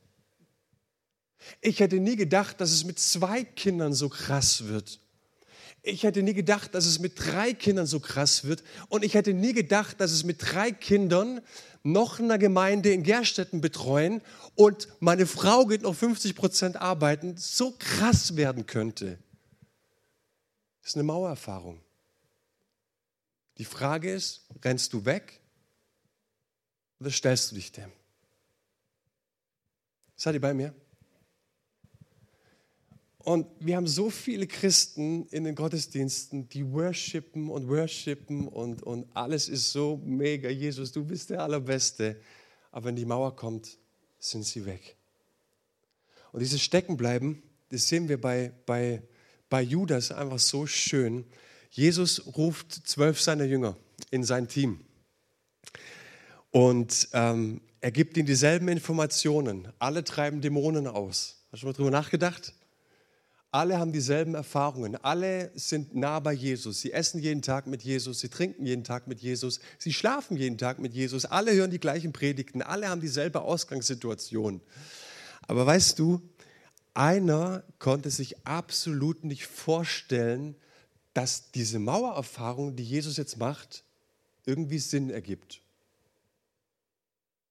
Ich 1.60 1.80
hätte 1.80 2.00
nie 2.00 2.16
gedacht, 2.16 2.60
dass 2.60 2.70
es 2.70 2.84
mit 2.84 2.98
zwei 2.98 3.44
Kindern 3.44 3.94
so 3.94 4.08
krass 4.08 4.66
wird. 4.66 5.00
Ich 5.82 6.02
hätte 6.02 6.22
nie 6.22 6.34
gedacht, 6.34 6.74
dass 6.74 6.86
es 6.86 6.98
mit 6.98 7.12
drei 7.16 7.52
Kindern 7.54 7.86
so 7.86 8.00
krass 8.00 8.44
wird. 8.44 8.64
Und 8.88 9.04
ich 9.04 9.14
hätte 9.14 9.32
nie 9.32 9.52
gedacht, 9.52 10.00
dass 10.00 10.10
es 10.10 10.24
mit 10.24 10.38
drei 10.40 10.72
Kindern 10.72 11.40
noch 11.82 12.18
eine 12.18 12.38
Gemeinde 12.38 12.92
in 12.92 13.02
Gerstetten 13.02 13.60
betreuen 13.60 14.20
und 14.54 14.88
meine 15.00 15.26
Frau 15.26 15.66
geht 15.66 15.82
noch 15.82 15.94
50 15.94 16.34
Prozent 16.34 16.76
arbeiten, 16.76 17.36
so 17.36 17.74
krass 17.78 18.36
werden 18.36 18.66
könnte. 18.66 19.18
Das 20.82 20.90
ist 20.90 20.96
eine 20.96 21.04
Mauererfahrung. 21.04 21.80
Die 23.58 23.64
Frage 23.64 24.12
ist, 24.12 24.46
rennst 24.64 24.92
du 24.92 25.04
weg 25.04 25.40
oder 27.00 27.10
stellst 27.10 27.50
du 27.50 27.56
dich 27.56 27.72
dem? 27.72 27.92
Seid 30.16 30.34
ihr 30.34 30.40
bei 30.40 30.54
mir? 30.54 30.74
Und 33.18 33.46
wir 33.60 33.76
haben 33.76 33.86
so 33.86 34.08
viele 34.08 34.46
Christen 34.46 35.26
in 35.26 35.44
den 35.44 35.54
Gottesdiensten, 35.54 36.48
die 36.48 36.72
worshipen 36.72 37.50
und 37.50 37.68
worshipen 37.68 38.48
und, 38.48 38.82
und 38.82 39.06
alles 39.14 39.48
ist 39.48 39.70
so 39.70 40.00
mega. 40.02 40.48
Jesus, 40.48 40.92
du 40.92 41.04
bist 41.04 41.30
der 41.30 41.42
Allerbeste. 41.42 42.20
Aber 42.70 42.86
wenn 42.86 42.96
die 42.96 43.04
Mauer 43.04 43.36
kommt, 43.36 43.78
sind 44.18 44.44
sie 44.44 44.64
weg. 44.64 44.96
Und 46.32 46.40
dieses 46.40 46.62
Steckenbleiben, 46.62 47.42
das 47.68 47.88
sehen 47.88 48.08
wir 48.08 48.20
bei, 48.20 48.52
bei, 48.66 49.02
bei 49.50 49.62
Judas 49.62 50.10
einfach 50.10 50.38
so 50.38 50.66
schön. 50.66 51.24
Jesus 51.70 52.36
ruft 52.36 52.72
zwölf 52.72 53.20
seiner 53.20 53.44
Jünger 53.44 53.76
in 54.10 54.24
sein 54.24 54.48
Team. 54.48 54.80
Und 56.50 57.08
ähm, 57.12 57.60
er 57.80 57.90
gibt 57.92 58.16
ihnen 58.16 58.26
dieselben 58.26 58.68
Informationen. 58.68 59.68
Alle 59.78 60.02
treiben 60.02 60.40
Dämonen 60.40 60.86
aus. 60.86 61.44
Hast 61.52 61.62
du 61.62 61.66
mal 61.66 61.72
drüber 61.72 61.90
nachgedacht? 61.90 62.54
Alle 63.50 63.78
haben 63.78 63.92
dieselben 63.92 64.34
Erfahrungen. 64.34 64.96
Alle 64.96 65.50
sind 65.54 65.94
nah 65.94 66.20
bei 66.20 66.32
Jesus. 66.32 66.80
Sie 66.80 66.92
essen 66.92 67.20
jeden 67.20 67.40
Tag 67.40 67.66
mit 67.66 67.82
Jesus. 67.82 68.20
Sie 68.20 68.28
trinken 68.28 68.66
jeden 68.66 68.84
Tag 68.84 69.06
mit 69.06 69.20
Jesus. 69.20 69.60
Sie 69.78 69.92
schlafen 69.92 70.36
jeden 70.36 70.58
Tag 70.58 70.78
mit 70.78 70.92
Jesus. 70.92 71.24
Alle 71.24 71.54
hören 71.54 71.70
die 71.70 71.80
gleichen 71.80 72.12
Predigten. 72.12 72.60
Alle 72.60 72.88
haben 72.88 73.00
dieselbe 73.00 73.40
Ausgangssituation. 73.40 74.60
Aber 75.46 75.64
weißt 75.64 75.98
du, 75.98 76.20
einer 76.92 77.62
konnte 77.78 78.10
sich 78.10 78.46
absolut 78.46 79.24
nicht 79.24 79.46
vorstellen, 79.46 80.54
dass 81.18 81.50
diese 81.50 81.78
Mauererfahrung, 81.78 82.76
die 82.76 82.84
Jesus 82.84 83.16
jetzt 83.16 83.38
macht, 83.38 83.84
irgendwie 84.46 84.78
Sinn 84.78 85.10
ergibt. 85.10 85.60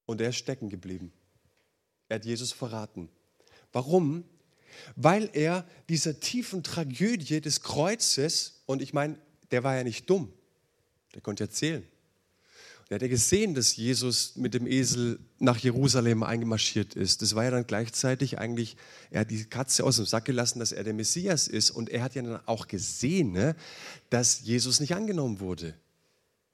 Und 0.06 0.22
er 0.22 0.30
ist 0.30 0.38
stecken 0.38 0.70
geblieben. 0.70 1.12
Er 2.08 2.16
hat 2.16 2.26
Jesus 2.26 2.52
verraten. 2.52 3.10
Warum? 3.74 4.24
weil 4.96 5.30
er 5.34 5.68
dieser 5.90 6.20
tiefen 6.20 6.64
Tragödie 6.64 7.42
des 7.42 7.62
Kreuzes, 7.62 8.62
und 8.66 8.82
ich 8.82 8.94
meine, 8.94 9.18
der 9.52 9.64
war 9.64 9.76
ja 9.76 9.84
nicht 9.84 10.10
dumm, 10.10 10.32
der 11.14 11.22
konnte 11.22 11.44
erzählen. 11.44 11.86
Er 12.90 12.96
hat 12.96 13.02
ja 13.02 13.10
gesehen, 13.10 13.54
dass 13.54 13.76
Jesus 13.76 14.38
mit 14.38 14.54
dem 14.54 14.66
Esel 14.66 15.20
nach 15.40 15.58
Jerusalem 15.58 16.24
eingemarschiert 16.24 16.96
ist. 16.96 17.22
Das 17.22 17.36
war 17.36 17.44
ja 17.44 17.52
dann 17.52 17.68
gleichzeitig 17.68 18.40
eigentlich, 18.40 18.78
er 19.12 19.22
hat 19.22 19.32
die 19.32 19.44
Katze 19.44 19.84
aus 19.84 19.98
dem 19.98 20.06
Sack 20.06 20.26
gelassen, 20.26 20.60
dass 20.60 20.72
er 20.72 20.86
der 20.86 20.94
Messias 20.94 21.50
ist. 21.50 21.70
Und 21.70 21.90
er 21.90 22.02
hat 22.02 22.16
ja 22.16 22.22
dann 22.22 22.40
auch 22.46 22.68
gesehen, 22.68 23.34
ne, 23.34 23.56
dass 24.10 24.42
Jesus 24.42 24.80
nicht 24.80 24.96
angenommen 24.96 25.42
wurde. 25.42 25.74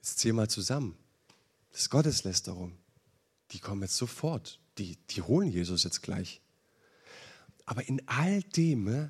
Jetzt 0.02 0.18
zähl 0.18 0.32
mal 0.32 0.48
zusammen. 0.48 0.96
Das 1.70 1.82
ist 1.82 1.90
Gotteslästerung. 1.90 2.72
Die 3.52 3.60
kommen 3.60 3.82
jetzt 3.82 3.96
sofort. 3.96 4.58
Die, 4.78 4.98
die 5.10 5.22
holen 5.22 5.48
Jesus 5.48 5.84
jetzt 5.84 6.02
gleich. 6.02 6.40
Aber 7.64 7.88
in 7.88 8.02
all 8.06 8.42
dem 8.42 8.88
äh, 8.88 9.08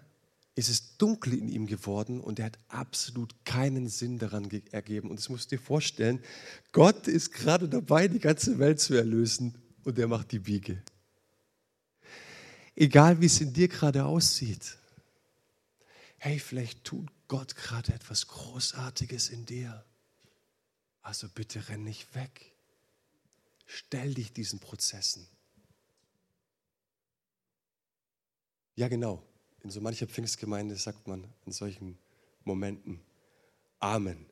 ist 0.57 0.69
es 0.69 0.97
dunkel 0.99 1.35
in 1.35 1.49
ihm 1.49 1.67
geworden 1.67 2.21
und 2.21 2.39
er 2.39 2.47
hat 2.47 2.59
absolut 2.69 3.35
keinen 3.45 3.89
Sinn 3.89 4.19
daran 4.19 4.49
ergeben. 4.71 5.11
Und 5.11 5.19
das 5.19 5.29
musst 5.29 5.51
du 5.51 5.57
dir 5.57 5.63
vorstellen, 5.63 6.21
Gott 6.73 7.09
ist 7.09 7.33
gerade 7.33 7.69
dabei, 7.69 8.07
die 8.09 8.21
ganze 8.21 8.59
Welt 8.59 8.81
zu 8.81 8.95
erlösen 8.95 9.55
und 9.83 9.99
er 9.99 10.07
macht 10.09 10.33
die 10.33 10.39
Biege. 10.39 10.83
egal 12.77 13.21
wie 13.21 13.27
es 13.27 13.41
in 13.41 13.53
dir 13.53 13.69
gerade 13.69 14.05
aussieht. 14.05 14.77
Hey, 16.19 16.39
vielleicht 16.39 16.85
tut 16.85 17.09
Gott 17.29 17.55
gerade 17.55 17.93
etwas 17.93 18.27
Großartiges 18.29 19.29
in 19.29 19.47
dir. 19.47 19.85
Also 21.03 21.29
bitte 21.29 21.69
renn 21.69 21.85
nicht 21.85 22.15
weg. 22.15 22.53
Stell 23.67 24.15
dich 24.15 24.33
diesen 24.33 24.59
Prozessen. 24.59 25.27
Ja, 28.77 28.89
genau. 28.89 29.23
In 29.65 29.71
so 29.71 29.81
mancher 29.81 30.07
Pfingstgemeinde 30.07 30.77
sagt 30.77 31.09
man 31.09 31.25
in 31.47 31.53
solchen 31.53 31.97
Momenten 32.45 33.01
Amen. 33.81 34.27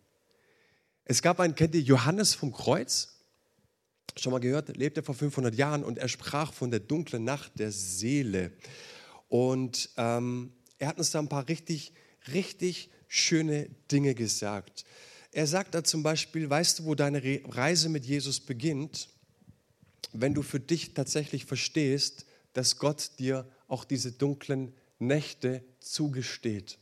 Es 1.05 1.23
gab 1.23 1.41
einen, 1.41 1.55
kennt 1.55 1.75
ihr 1.75 1.81
Johannes 1.81 2.35
vom 2.35 2.53
Kreuz? 2.53 3.19
Schon 4.19 4.33
mal 4.33 4.41
gehört, 4.41 4.77
lebte 4.77 5.03
vor 5.03 5.15
500 5.15 5.55
Jahren 5.55 5.85
und 5.85 5.97
er 5.97 6.09
sprach 6.09 6.53
von 6.53 6.71
der 6.71 6.81
dunklen 6.81 7.25
Nacht 7.25 7.59
der 7.59 7.73
Seele. 7.73 8.53
Und 9.29 9.89
ähm, 9.97 10.53
er 10.79 10.89
hat 10.89 10.99
uns 10.99 11.11
da 11.11 11.19
ein 11.19 11.31
paar 11.31 11.49
richtig, 11.49 11.95
richtig 12.33 12.91
schöne 13.09 13.71
Dinge 13.91 14.15
gesagt. 14.15 14.85
Er 15.33 15.47
sagt 15.47 15.75
da 15.75 15.83
zum 15.83 16.03
Beispiel, 16.03 16.51
weißt 16.51 16.81
du, 16.81 16.85
wo 16.85 16.95
deine 16.95 17.23
Reise 17.49 17.89
mit 17.89 18.05
Jesus 18.05 18.39
beginnt? 18.39 19.09
Wenn 20.13 20.35
du 20.35 20.43
für 20.43 20.61
dich 20.61 20.93
tatsächlich 20.93 21.47
verstehst, 21.47 22.27
dass 22.53 22.77
Gott 22.77 23.13
dir 23.19 23.51
auch 23.67 23.85
diese 23.85 24.13
dunklen 24.13 24.75
Nächte 25.07 25.65
zugesteht. 25.81 26.79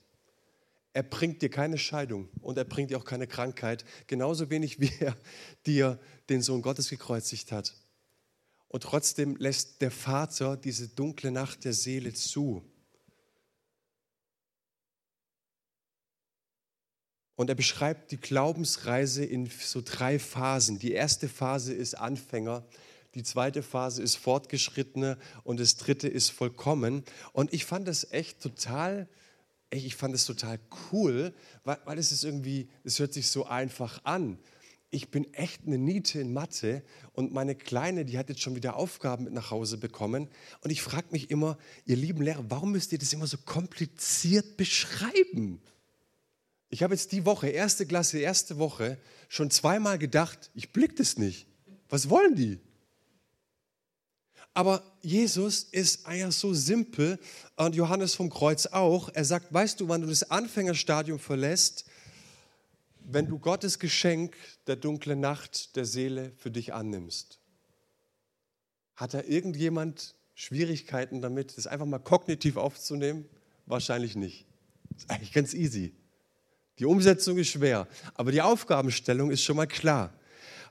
Er 0.93 1.03
bringt 1.03 1.43
dir 1.43 1.51
keine 1.51 1.79
Scheidung 1.79 2.29
und 2.41 2.59
er 2.59 2.65
bringt 2.65 2.91
dir 2.91 2.99
auch 2.99 3.05
keine 3.05 3.27
Krankheit, 3.27 3.85
genauso 4.07 4.51
wenig 4.51 4.81
wie 4.81 4.93
er 5.01 5.17
dir 5.67 6.01
den 6.29 6.43
Sohn 6.43 6.63
Gottes 6.63 6.89
gekreuzigt 6.91 7.53
hat. 7.53 7.75
Und 8.69 8.85
trotzdem 8.85 9.37
lässt 9.37 9.81
der 9.83 9.91
Vater 9.91 10.57
diese 10.57 10.89
dunkle 10.89 11.31
Nacht 11.31 11.65
der 11.65 11.73
Seele 11.73 12.13
zu. 12.13 12.65
Und 17.35 17.49
er 17.49 17.55
beschreibt 17.55 18.13
die 18.13 18.21
Glaubensreise 18.21 19.25
in 19.25 19.47
so 19.47 19.81
drei 19.83 20.19
Phasen. 20.19 20.79
Die 20.79 20.93
erste 20.93 21.29
Phase 21.29 21.73
ist 21.73 21.95
Anfänger, 21.95 22.67
die 23.15 23.23
zweite 23.25 23.63
Phase 23.63 24.03
ist 24.03 24.17
Fortgeschrittene 24.17 25.19
und 25.43 25.59
das 25.59 25.77
dritte 25.77 26.09
ist 26.09 26.31
vollkommen. 26.31 27.05
Und 27.33 27.53
ich 27.53 27.65
fand 27.65 27.89
das 27.89 28.13
echt 28.13 28.41
total, 28.41 29.09
ich 29.71 29.97
fand 29.97 30.15
das 30.15 30.27
total 30.27 30.61
cool, 30.93 31.35
weil, 31.65 31.79
weil 31.85 31.99
es 31.99 32.13
ist 32.13 32.25
irgendwie, 32.25 32.69
es 32.85 32.99
hört 32.99 33.13
sich 33.13 33.29
so 33.29 33.47
einfach 33.47 34.05
an. 34.05 34.39
Ich 34.93 35.11
bin 35.11 35.33
echt 35.35 35.67
eine 35.67 35.79
Niete 35.79 36.21
in 36.21 36.33
Mathe 36.33 36.83
und 37.13 37.33
meine 37.33 37.55
Kleine, 37.55 38.05
die 38.05 38.19
hat 38.19 38.29
jetzt 38.29 38.43
schon 38.43 38.57
wieder 38.57 38.77
Aufgaben 38.77 39.25
mit 39.25 39.33
nach 39.33 39.51
Hause 39.51 39.79
bekommen. 39.79 40.29
Und 40.63 40.71
ich 40.71 40.83
frage 40.83 41.09
mich 41.11 41.31
immer, 41.31 41.59
ihr 41.87 41.97
lieben 41.97 42.23
Lehrer, 42.23 42.45
warum 42.49 42.73
müsst 42.73 42.93
ihr 42.93 42.99
das 42.99 43.13
immer 43.13 43.29
so 43.29 43.39
kompliziert 43.39 44.57
beschreiben? 44.57 45.61
Ich 46.69 46.85
habe 46.85 46.95
jetzt 46.95 47.11
die 47.11 47.25
Woche, 47.25 47.49
erste 47.49 47.87
Klasse, 47.87 48.19
erste 48.19 48.59
Woche, 48.59 48.99
schon 49.29 49.51
zweimal 49.51 49.99
gedacht, 49.99 50.51
ich 50.55 50.73
blick 50.73 50.95
das 50.97 51.19
nicht. 51.19 51.47
Was 51.89 52.09
wollen 52.09 52.37
die? 52.37 52.61
Aber 54.53 54.83
Jesus 55.01 55.63
ist 55.63 56.07
eigentlich 56.07 56.35
so 56.35 56.53
simpel 56.53 57.19
und 57.57 57.75
Johannes 57.75 58.15
vom 58.15 58.31
Kreuz 58.31 58.67
auch. 58.67 59.09
Er 59.13 59.25
sagt, 59.25 59.53
weißt 59.53 59.81
du, 59.81 59.89
wann 59.89 60.01
du 60.01 60.09
das 60.09 60.31
Anfängerstadium 60.31 61.19
verlässt, 61.19 61.85
wenn 63.13 63.27
du 63.27 63.39
Gottes 63.39 63.79
Geschenk 63.79 64.37
der 64.67 64.77
dunklen 64.77 65.21
Nacht 65.21 65.77
der 65.77 65.85
Seele 65.85 66.33
für 66.37 66.51
dich 66.51 66.73
annimmst. 66.75 67.39
Hat 68.97 69.15
da 69.15 69.23
irgendjemand 69.23 70.15
Schwierigkeiten 70.35 71.21
damit, 71.21 71.57
das 71.57 71.67
einfach 71.67 71.87
mal 71.87 71.99
kognitiv 71.99 72.57
aufzunehmen? 72.57 73.29
Wahrscheinlich 73.67 74.17
nicht. 74.17 74.47
Das 74.91 75.05
ist 75.05 75.11
eigentlich 75.11 75.33
ganz 75.33 75.55
easy. 75.55 75.95
Die 76.79 76.87
Umsetzung 76.87 77.39
ist 77.39 77.49
schwer, 77.49 77.87
aber 78.15 78.33
die 78.33 78.43
Aufgabenstellung 78.43 79.31
ist 79.31 79.43
schon 79.43 79.57
mal 79.57 79.67
klar. 79.67 80.13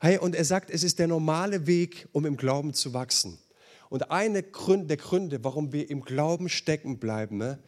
Hey, 0.02 0.18
und 0.18 0.36
er 0.36 0.46
sagt, 0.46 0.70
es 0.70 0.84
ist 0.84 0.98
der 1.00 1.08
normale 1.08 1.68
Weg, 1.68 2.08
um 2.14 2.26
im 2.26 2.38
Glauben 2.38 2.74
zu 2.74 2.94
wachsen. 2.94 3.38
Und 3.90 4.12
eine 4.12 4.44
der 4.44 4.98
Gründe, 4.98 5.44
warum 5.44 5.74
wir 5.74 5.90
im 5.90 6.02
Glauben 6.02 6.48
stecken 6.48 7.00
bleiben 7.00 7.38
ne, 7.38 7.60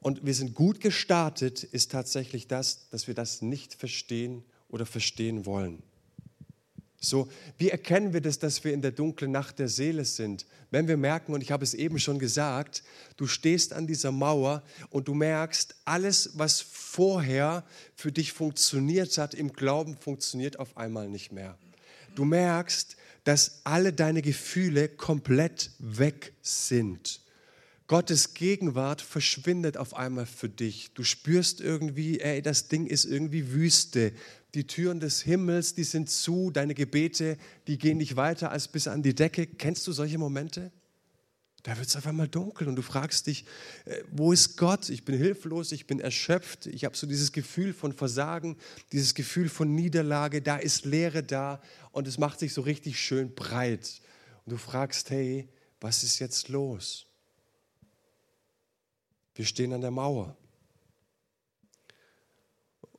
und 0.00 0.24
wir 0.24 0.34
sind 0.34 0.54
gut 0.54 0.80
gestartet, 0.80 1.62
ist 1.62 1.92
tatsächlich 1.92 2.48
das, 2.48 2.88
dass 2.90 3.06
wir 3.06 3.14
das 3.14 3.42
nicht 3.42 3.74
verstehen 3.74 4.44
oder 4.68 4.86
verstehen 4.86 5.46
wollen. 5.46 5.82
So, 6.98 7.28
wie 7.58 7.68
erkennen 7.68 8.12
wir 8.14 8.20
das, 8.20 8.38
dass 8.38 8.64
wir 8.64 8.72
in 8.72 8.80
der 8.80 8.90
dunklen 8.90 9.30
Nacht 9.30 9.58
der 9.58 9.68
Seele 9.68 10.04
sind? 10.04 10.46
Wenn 10.70 10.88
wir 10.88 10.96
merken, 10.96 11.34
und 11.34 11.42
ich 11.42 11.52
habe 11.52 11.62
es 11.62 11.74
eben 11.74 11.98
schon 11.98 12.18
gesagt, 12.18 12.82
du 13.16 13.26
stehst 13.26 13.72
an 13.72 13.86
dieser 13.86 14.12
Mauer 14.12 14.62
und 14.90 15.06
du 15.06 15.14
merkst, 15.14 15.76
alles, 15.84 16.30
was 16.34 16.60
vorher 16.60 17.64
für 17.94 18.10
dich 18.10 18.32
funktioniert 18.32 19.16
hat, 19.18 19.34
im 19.34 19.52
Glauben 19.52 19.96
funktioniert 19.96 20.58
auf 20.58 20.76
einmal 20.76 21.08
nicht 21.08 21.32
mehr. 21.32 21.58
Du 22.14 22.24
merkst, 22.24 22.96
dass 23.26 23.62
alle 23.64 23.92
deine 23.92 24.22
Gefühle 24.22 24.88
komplett 24.88 25.72
weg 25.80 26.32
sind. 26.42 27.20
Gottes 27.88 28.34
Gegenwart 28.34 29.02
verschwindet 29.02 29.76
auf 29.76 29.94
einmal 29.96 30.26
für 30.26 30.48
dich. 30.48 30.92
Du 30.94 31.02
spürst 31.02 31.60
irgendwie, 31.60 32.20
ey, 32.20 32.40
das 32.40 32.68
Ding 32.68 32.86
ist 32.86 33.04
irgendwie 33.04 33.50
Wüste 33.50 34.12
die 34.54 34.68
Türen 34.68 35.00
des 35.00 35.22
Himmels, 35.22 35.74
die 35.74 35.82
sind 35.82 36.08
zu, 36.08 36.52
deine 36.52 36.74
Gebete, 36.74 37.36
die 37.66 37.78
gehen 37.78 37.98
nicht 37.98 38.14
weiter 38.14 38.52
als 38.52 38.68
bis 38.68 38.86
an 38.86 39.02
die 39.02 39.14
Decke. 39.14 39.48
Kennst 39.48 39.86
du 39.88 39.92
solche 39.92 40.18
Momente? 40.18 40.70
Da 41.66 41.76
wird 41.76 41.88
es 41.88 41.96
auf 41.96 42.06
einmal 42.06 42.28
dunkel 42.28 42.68
und 42.68 42.76
du 42.76 42.82
fragst 42.82 43.26
dich, 43.26 43.44
äh, 43.86 44.04
wo 44.12 44.30
ist 44.30 44.56
Gott? 44.56 44.88
Ich 44.88 45.04
bin 45.04 45.16
hilflos, 45.16 45.72
ich 45.72 45.88
bin 45.88 45.98
erschöpft, 45.98 46.66
ich 46.66 46.84
habe 46.84 46.96
so 46.96 47.08
dieses 47.08 47.32
Gefühl 47.32 47.74
von 47.74 47.92
Versagen, 47.92 48.56
dieses 48.92 49.16
Gefühl 49.16 49.48
von 49.48 49.74
Niederlage, 49.74 50.40
da 50.40 50.58
ist 50.58 50.84
Leere 50.84 51.24
da 51.24 51.60
und 51.90 52.06
es 52.06 52.18
macht 52.18 52.38
sich 52.38 52.54
so 52.54 52.60
richtig 52.60 53.00
schön 53.00 53.34
breit. 53.34 54.00
Und 54.44 54.52
du 54.52 54.58
fragst, 54.58 55.10
hey, 55.10 55.48
was 55.80 56.04
ist 56.04 56.20
jetzt 56.20 56.50
los? 56.50 57.06
Wir 59.34 59.44
stehen 59.44 59.72
an 59.72 59.80
der 59.80 59.90
Mauer. 59.90 60.36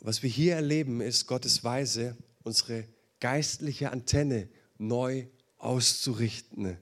Was 0.02 0.24
wir 0.24 0.30
hier 0.30 0.56
erleben, 0.56 1.00
ist 1.00 1.26
Gottes 1.26 1.64
Weise, 1.64 2.18
unsere 2.44 2.86
geistliche 3.22 3.92
Antenne 3.92 4.50
neu 4.78 5.28
auszurichten 5.58 6.78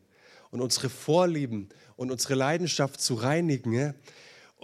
und 0.56 0.62
unsere 0.62 0.90
Vorlieben 0.90 1.68
und 1.98 2.12
unsere 2.12 2.36
Leidenschaft 2.36 3.02
zu 3.02 3.16
reinigen, 3.16 3.94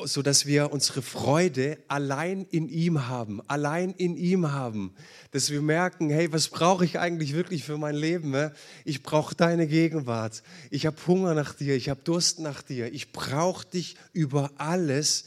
sodass 0.05 0.45
wir 0.45 0.71
unsere 0.71 1.01
Freude 1.01 1.79
allein 1.89 2.45
in 2.49 2.69
ihm 2.69 3.09
haben, 3.09 3.41
allein 3.49 3.91
in 3.91 4.15
ihm 4.15 4.53
haben, 4.53 4.95
dass 5.31 5.49
wir 5.49 5.61
merken, 5.61 6.09
hey, 6.09 6.31
was 6.31 6.47
brauche 6.47 6.85
ich 6.85 6.97
eigentlich 6.97 7.33
wirklich 7.33 7.65
für 7.65 7.77
mein 7.77 7.95
Leben? 7.95 8.51
Ich 8.85 9.03
brauche 9.03 9.35
deine 9.35 9.67
Gegenwart. 9.67 10.43
Ich 10.69 10.85
habe 10.85 10.95
Hunger 11.07 11.33
nach 11.33 11.53
dir, 11.53 11.75
ich 11.75 11.89
habe 11.89 11.99
Durst 12.05 12.39
nach 12.39 12.61
dir. 12.61 12.93
Ich 12.93 13.11
brauche 13.11 13.67
dich 13.67 13.97
über 14.13 14.49
alles 14.55 15.25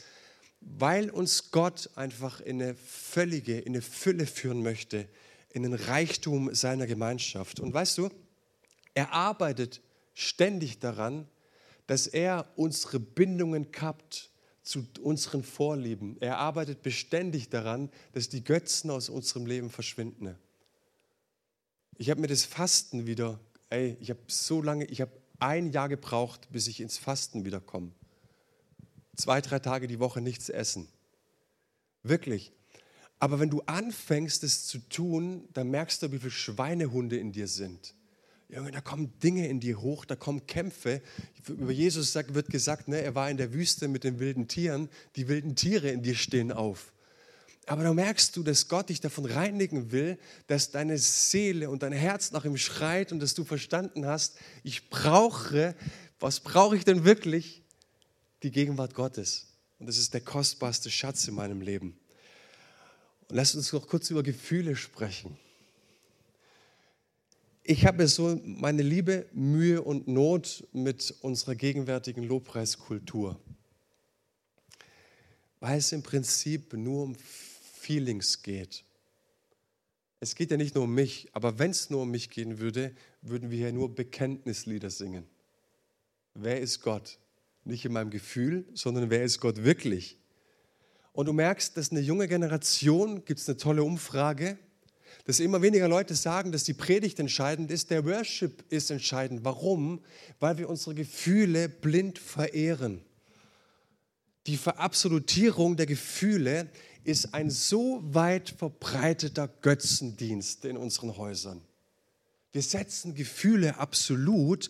weil 0.67 1.11
uns 1.11 1.51
Gott 1.51 1.91
einfach 1.93 2.41
in 2.41 2.59
eine 2.59 2.73
völlige, 2.73 3.59
in 3.59 3.73
eine 3.73 3.83
Fülle 3.83 4.25
führen 4.25 4.63
möchte, 4.63 5.07
in 5.51 5.61
den 5.61 5.75
Reichtum 5.75 6.55
seiner 6.55 6.87
Gemeinschaft. 6.87 7.59
Und 7.59 7.71
weißt 7.71 7.99
du, 7.99 8.09
er 8.95 9.13
arbeitet 9.13 9.79
ständig 10.15 10.79
daran, 10.79 11.27
dass 11.85 12.07
er 12.07 12.51
unsere 12.55 12.99
Bindungen 12.99 13.71
kappt 13.71 14.31
zu 14.63 14.87
unseren 15.03 15.43
Vorlieben. 15.43 16.17
Er 16.19 16.39
arbeitet 16.39 16.81
beständig 16.81 17.49
daran, 17.49 17.91
dass 18.13 18.29
die 18.29 18.43
Götzen 18.43 18.89
aus 18.89 19.09
unserem 19.09 19.45
Leben 19.45 19.69
verschwinden. 19.69 20.35
Ich 21.99 22.09
habe 22.09 22.19
mir 22.19 22.27
das 22.27 22.43
Fasten 22.43 23.05
wieder, 23.05 23.39
ey, 23.69 23.95
ich 23.99 24.09
habe 24.09 24.21
so 24.25 24.63
lange, 24.63 24.85
ich 24.85 25.01
habe 25.01 25.11
ein 25.37 25.71
Jahr 25.71 25.89
gebraucht, 25.89 26.47
bis 26.51 26.65
ich 26.65 26.81
ins 26.81 26.97
Fasten 26.97 27.45
wiederkomme 27.45 27.91
zwei, 29.15 29.41
drei 29.41 29.59
Tage 29.59 29.87
die 29.87 29.99
Woche 29.99 30.21
nichts 30.21 30.49
essen. 30.49 30.87
Wirklich. 32.03 32.51
Aber 33.19 33.39
wenn 33.39 33.49
du 33.49 33.61
anfängst, 33.61 34.43
es 34.43 34.67
zu 34.67 34.79
tun, 34.89 35.47
dann 35.53 35.69
merkst 35.69 36.03
du, 36.03 36.11
wie 36.11 36.19
viele 36.19 36.31
Schweinehunde 36.31 37.17
in 37.17 37.31
dir 37.31 37.47
sind. 37.47 37.95
Junge, 38.49 38.71
da 38.71 38.81
kommen 38.81 39.17
Dinge 39.19 39.47
in 39.47 39.59
dir 39.59 39.81
hoch, 39.81 40.05
da 40.05 40.15
kommen 40.15 40.45
Kämpfe. 40.45 41.01
Über 41.47 41.71
Jesus 41.71 42.13
wird 42.15 42.49
gesagt, 42.49 42.87
ne, 42.87 43.01
er 43.01 43.15
war 43.15 43.29
in 43.29 43.37
der 43.37 43.53
Wüste 43.53 43.87
mit 43.87 44.03
den 44.03 44.19
wilden 44.19 44.47
Tieren. 44.47 44.89
Die 45.15 45.27
wilden 45.27 45.55
Tiere 45.55 45.89
in 45.89 46.03
dir 46.03 46.15
stehen 46.15 46.51
auf. 46.51 46.93
Aber 47.67 47.83
da 47.83 47.93
merkst 47.93 48.35
du, 48.37 48.43
dass 48.43 48.67
Gott 48.67 48.89
dich 48.89 49.01
davon 49.01 49.25
reinigen 49.25 49.91
will, 49.91 50.19
dass 50.45 50.69
deine 50.69 50.99
Seele 50.99 51.71
und 51.71 51.81
dein 51.81 51.93
Herz 51.93 52.31
nach 52.31 52.45
ihm 52.45 52.57
schreit 52.57 53.11
und 53.11 53.19
dass 53.19 53.33
du 53.33 53.43
verstanden 53.43 54.05
hast, 54.05 54.37
ich 54.63 54.89
brauche, 54.91 55.75
was 56.19 56.39
brauche 56.39 56.77
ich 56.77 56.85
denn 56.85 57.03
wirklich? 57.05 57.63
die 58.45 58.51
Gegenwart 58.51 58.93
Gottes. 58.93 59.47
Und 59.79 59.87
das 59.87 59.97
ist 59.97 60.13
der 60.13 60.21
kostbarste 60.21 60.91
Schatz 60.91 61.27
in 61.27 61.33
meinem 61.33 61.61
Leben. 61.61 61.99
Und 63.27 63.35
lasst 63.35 63.55
uns 63.55 63.73
noch 63.73 63.87
kurz 63.87 64.11
über 64.11 64.21
Gefühle 64.21 64.75
sprechen. 64.75 65.35
Ich 67.67 67.87
habe 67.87 68.07
so 68.07 68.39
meine 68.43 68.83
liebe 68.83 69.25
Mühe 69.33 69.81
und 69.81 70.07
Not 70.07 70.67
mit 70.71 71.15
unserer 71.21 71.55
gegenwärtigen 71.55 72.21
Lobpreiskultur, 72.21 73.39
weil 75.59 75.79
es 75.79 75.91
im 75.91 76.03
Prinzip 76.03 76.73
nur 76.73 77.03
um 77.03 77.15
Feelings 77.79 78.43
geht. 78.43 78.83
Es 80.19 80.35
geht 80.35 80.51
ja 80.51 80.57
nicht 80.57 80.75
nur 80.75 80.83
um 80.83 80.93
mich, 80.93 81.27
aber 81.33 81.57
wenn 81.57 81.71
es 81.71 81.89
nur 81.89 82.03
um 82.03 82.11
mich 82.11 82.29
gehen 82.29 82.59
würde, 82.59 82.95
würden 83.23 83.49
wir 83.49 83.57
ja 83.57 83.71
nur 83.71 83.93
Bekenntnislieder 83.93 84.91
singen. 84.91 85.25
Wer 86.35 86.61
ist 86.61 86.81
Gott? 86.81 87.17
Nicht 87.63 87.83
in 87.83 87.93
meinem 87.93 88.11
Gefühl, 88.11 88.65
sondern 88.75 89.09
wer 89.09 89.23
ist 89.23 89.39
Gott 89.39 89.63
wirklich? 89.63 90.19
Und 91.13 91.25
du 91.25 91.33
merkst, 91.33 91.75
dass 91.77 91.89
eine 91.89 92.01
junge 92.01 92.27
Generation, 92.27 93.25
gibt 93.25 93.39
es 93.39 93.49
eine 93.49 93.57
tolle 93.57 93.83
Umfrage, 93.83 94.59
dass 95.25 95.39
immer 95.39 95.61
weniger 95.61 95.87
Leute 95.87 96.13
sagen, 96.13 96.51
dass 96.51 96.63
die 96.63 96.73
Predigt 96.73 97.19
entscheidend 97.19 97.71
ist, 97.71 97.89
der 97.89 98.05
Worship 98.05 98.63
ist 98.69 98.91
entscheidend. 98.91 99.43
Warum? 99.43 100.01
Weil 100.39 100.59
wir 100.59 100.69
unsere 100.69 100.93
Gefühle 100.93 101.67
blind 101.67 102.19
verehren. 102.19 103.01
Die 104.45 104.57
Verabsolutierung 104.57 105.75
der 105.75 105.87
Gefühle 105.87 106.69
ist 107.03 107.33
ein 107.33 107.49
so 107.49 108.01
weit 108.03 108.53
verbreiteter 108.57 109.47
Götzendienst 109.47 110.63
in 110.65 110.77
unseren 110.77 111.17
Häusern. 111.17 111.61
Wir 112.51 112.61
setzen 112.61 113.15
Gefühle 113.15 113.79
absolut. 113.79 114.69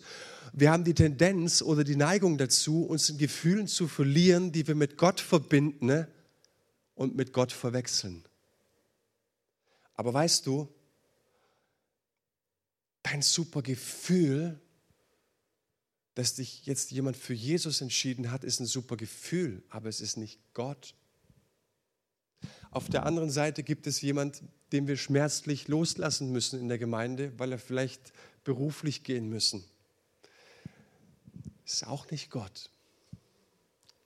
Wir 0.54 0.72
haben 0.72 0.84
die 0.84 0.94
Tendenz 0.94 1.60
oder 1.60 1.84
die 1.84 1.96
Neigung 1.96 2.38
dazu, 2.38 2.84
uns 2.84 3.10
in 3.10 3.18
Gefühlen 3.18 3.68
zu 3.68 3.88
verlieren, 3.88 4.52
die 4.52 4.66
wir 4.66 4.74
mit 4.74 4.96
Gott 4.96 5.20
verbinden 5.20 5.86
ne, 5.86 6.08
und 6.94 7.14
mit 7.14 7.34
Gott 7.34 7.52
verwechseln. 7.52 8.24
Aber 9.96 10.12
weißt 10.12 10.46
du, 10.46 10.72
dein 13.02 13.22
super 13.22 13.62
Gefühl, 13.62 14.60
dass 16.14 16.34
dich 16.34 16.64
jetzt 16.66 16.90
jemand 16.90 17.16
für 17.16 17.34
Jesus 17.34 17.80
entschieden 17.80 18.30
hat, 18.30 18.44
ist 18.44 18.60
ein 18.60 18.66
super 18.66 18.96
Gefühl, 18.96 19.62
aber 19.68 19.88
es 19.88 20.00
ist 20.00 20.16
nicht 20.16 20.40
Gott. 20.54 20.94
Auf 22.70 22.88
der 22.88 23.06
anderen 23.06 23.30
Seite 23.30 23.62
gibt 23.62 23.86
es 23.86 24.00
jemand, 24.00 24.42
den 24.72 24.86
wir 24.86 24.96
schmerzlich 24.96 25.68
loslassen 25.68 26.32
müssen 26.32 26.58
in 26.58 26.68
der 26.68 26.78
Gemeinde, 26.78 27.38
weil 27.38 27.52
er 27.52 27.58
vielleicht 27.58 28.12
beruflich 28.44 29.04
gehen 29.04 29.28
müssen. 29.28 29.64
Ist 31.64 31.86
auch 31.86 32.10
nicht 32.10 32.30
Gott. 32.30 32.70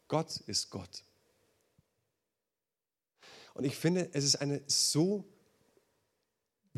Gott 0.08 0.36
ist 0.46 0.70
Gott. 0.70 1.04
Und 3.54 3.64
ich 3.64 3.76
finde, 3.76 4.10
es 4.12 4.24
ist 4.24 4.36
eine 4.36 4.62
so 4.66 5.24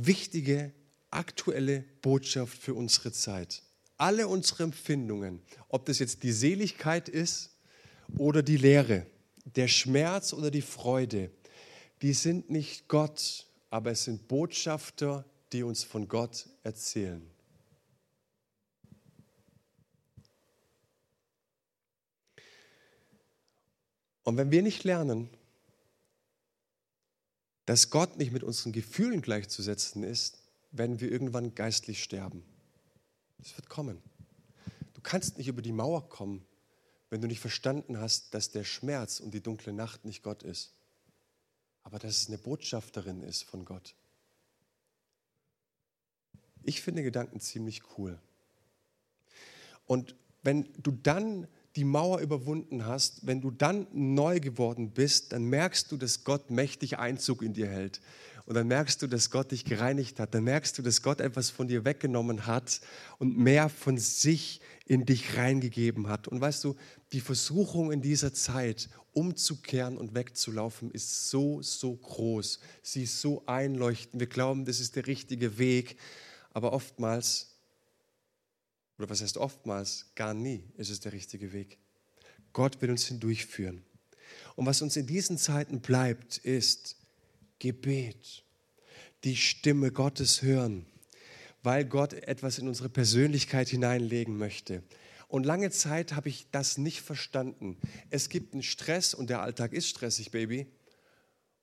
wichtige, 0.07 0.73
aktuelle 1.11 1.85
Botschaft 2.01 2.57
für 2.59 2.75
unsere 2.75 3.13
Zeit. 3.13 3.63
Alle 3.97 4.27
unsere 4.27 4.65
Empfindungen, 4.65 5.43
ob 5.69 5.87
das 5.87 5.99
jetzt 5.99 6.23
die 6.23 6.33
Seligkeit 6.33 7.09
ist 7.09 7.51
oder 8.19 8.43
die 8.43 8.57
Leere, 8.57 9.07
der 9.45 9.69
Schmerz 9.69 10.33
oder 10.33 10.51
die 10.51 10.63
Freude, 10.63 11.31
die 12.01 12.13
sind 12.13 12.51
nicht 12.51 12.89
Gott, 12.89 13.47
aber 13.71 13.93
es 13.93 14.05
sind 14.05 14.27
Botschafter, 14.29 15.25
die 15.53 15.63
uns 15.63 15.85
von 15.85 16.09
Gott 16.09 16.49
erzählen. 16.63 17.23
Und 24.25 24.37
wenn 24.37 24.51
wir 24.51 24.63
nicht 24.63 24.85
lernen, 24.85 25.29
dass 27.67 27.91
Gott 27.91 28.17
nicht 28.17 28.33
mit 28.33 28.43
unseren 28.43 28.73
Gefühlen 28.73 29.23
gleichzusetzen 29.23 30.03
ist, 30.03 30.39
werden 30.73 31.01
wir 31.01 31.11
irgendwann 31.11 31.55
geistlich 31.55 32.03
sterben. 32.03 32.43
Es 33.41 33.57
wird 33.57 33.69
kommen. 33.69 34.03
Du 34.95 35.01
kannst 35.03 35.39
nicht 35.39 35.49
über 35.49 35.63
die 35.63 35.73
Mauer 35.73 36.09
kommen, 36.09 36.45
wenn 37.11 37.21
du 37.21 37.29
nicht 37.29 37.41
verstanden 37.41 37.99
hast, 37.99 38.35
dass 38.35 38.51
der 38.51 38.65
Schmerz 38.65 39.21
und 39.21 39.35
die 39.35 39.43
dunkle 39.43 39.73
Nacht 39.73 40.05
nicht 40.05 40.23
Gott 40.23 40.43
ist, 40.43 40.73
aber 41.83 41.99
dass 41.99 42.23
es 42.23 42.29
eine 42.29 42.39
Botschafterin 42.39 43.23
ist 43.23 43.43
von 43.43 43.65
Gott. 43.65 43.95
Ich 46.63 46.81
finde 46.81 47.03
Gedanken 47.03 47.41
ziemlich 47.41 47.83
cool. 47.99 48.19
Und 49.87 50.15
wenn 50.43 50.73
du 50.79 50.93
dann 50.93 51.49
die 51.77 51.85
Mauer 51.85 52.21
überwunden 52.21 52.87
hast, 52.87 53.27
wenn 53.27 53.41
du 53.41 53.51
dann 53.51 53.87
neu 53.93 54.41
geworden 54.41 54.91
bist, 54.91 55.33
dann 55.33 55.45
merkst 55.45 55.91
du, 55.91 55.97
dass 55.97 56.25
Gott 56.25 56.51
mächtig 56.51 56.99
Einzug 56.99 57.43
in 57.43 57.55
dir 57.55 57.69
hält. 57.69 58.01
Und 58.45 58.55
dann 58.55 58.67
merkst 58.67 59.01
du, 59.01 59.07
dass 59.07 59.31
Gott 59.31 59.53
dich 59.53 59.65
gereinigt 59.65 60.19
hat. 60.19 60.35
Dann 60.35 60.45
merkst 60.45 60.77
du, 60.77 60.83
dass 60.83 61.03
Gott 61.03 61.21
etwas 61.21 61.51
von 61.51 61.69
dir 61.69 61.85
weggenommen 61.85 62.47
hat 62.47 62.81
und 63.19 63.39
mehr 63.39 63.69
von 63.69 63.99
sich 63.99 64.61
in 64.85 65.07
dich 65.07 65.37
reingegeben 65.37 66.09
hat. 66.09 66.29
Und 66.29 66.41
weißt 66.41 66.65
du, 66.65 66.75
die 67.13 67.21
Versuchung 67.21 67.93
in 67.93 68.03
dieser 68.03 68.35
Zeit, 68.35 68.89
umzukehren 69.13 69.97
und 69.97 70.15
wegzulaufen, 70.15 70.91
ist 70.91 71.31
so, 71.31 71.63
so 71.63 71.95
groß. 71.95 72.59
Sie 72.83 73.05
ist 73.05 73.21
so 73.21 73.45
einleuchtend. 73.47 74.21
Wir 74.21 74.27
glauben, 74.27 74.65
das 74.65 74.81
ist 74.81 74.97
der 74.97 75.07
richtige 75.07 75.59
Weg. 75.59 75.97
Aber 76.53 76.73
oftmals 76.73 77.52
oder 79.03 79.11
was 79.11 79.21
heißt 79.21 79.37
oftmals, 79.37 80.07
gar 80.15 80.33
nie 80.33 80.63
ist 80.77 80.89
es 80.89 81.01
der 81.01 81.13
richtige 81.13 81.53
Weg. 81.53 81.79
Gott 82.53 82.81
will 82.81 82.91
uns 82.91 83.07
hindurchführen. 83.07 83.83
Und 84.55 84.67
was 84.67 84.81
uns 84.81 84.95
in 84.95 85.09
diesen 85.09 85.39
Zeiten 85.39 85.81
bleibt, 85.81 86.39
ist 86.39 86.95
Gebet. 87.59 88.45
Die 89.25 89.35
Stimme 89.35 89.91
Gottes 89.91 90.43
hören, 90.43 90.87
weil 91.65 91.85
Gott 91.85 92.13
etwas 92.13 92.59
in 92.59 92.69
unsere 92.69 92.89
Persönlichkeit 92.89 93.69
hineinlegen 93.69 94.37
möchte. 94.37 94.85
Und 95.27 95.47
lange 95.47 95.73
Zeit 95.73 96.13
habe 96.13 96.29
ich 96.29 96.47
das 96.53 96.79
nicht 96.79 97.01
verstanden. 97.01 97.79
Es 98.09 98.29
gibt 98.29 98.53
einen 98.53 98.63
Stress 98.63 99.15
und 99.15 99.31
der 99.31 99.43
Alltag 99.43 99.73
ist 99.73 99.89
stressig, 99.89 100.31
Baby. 100.31 100.69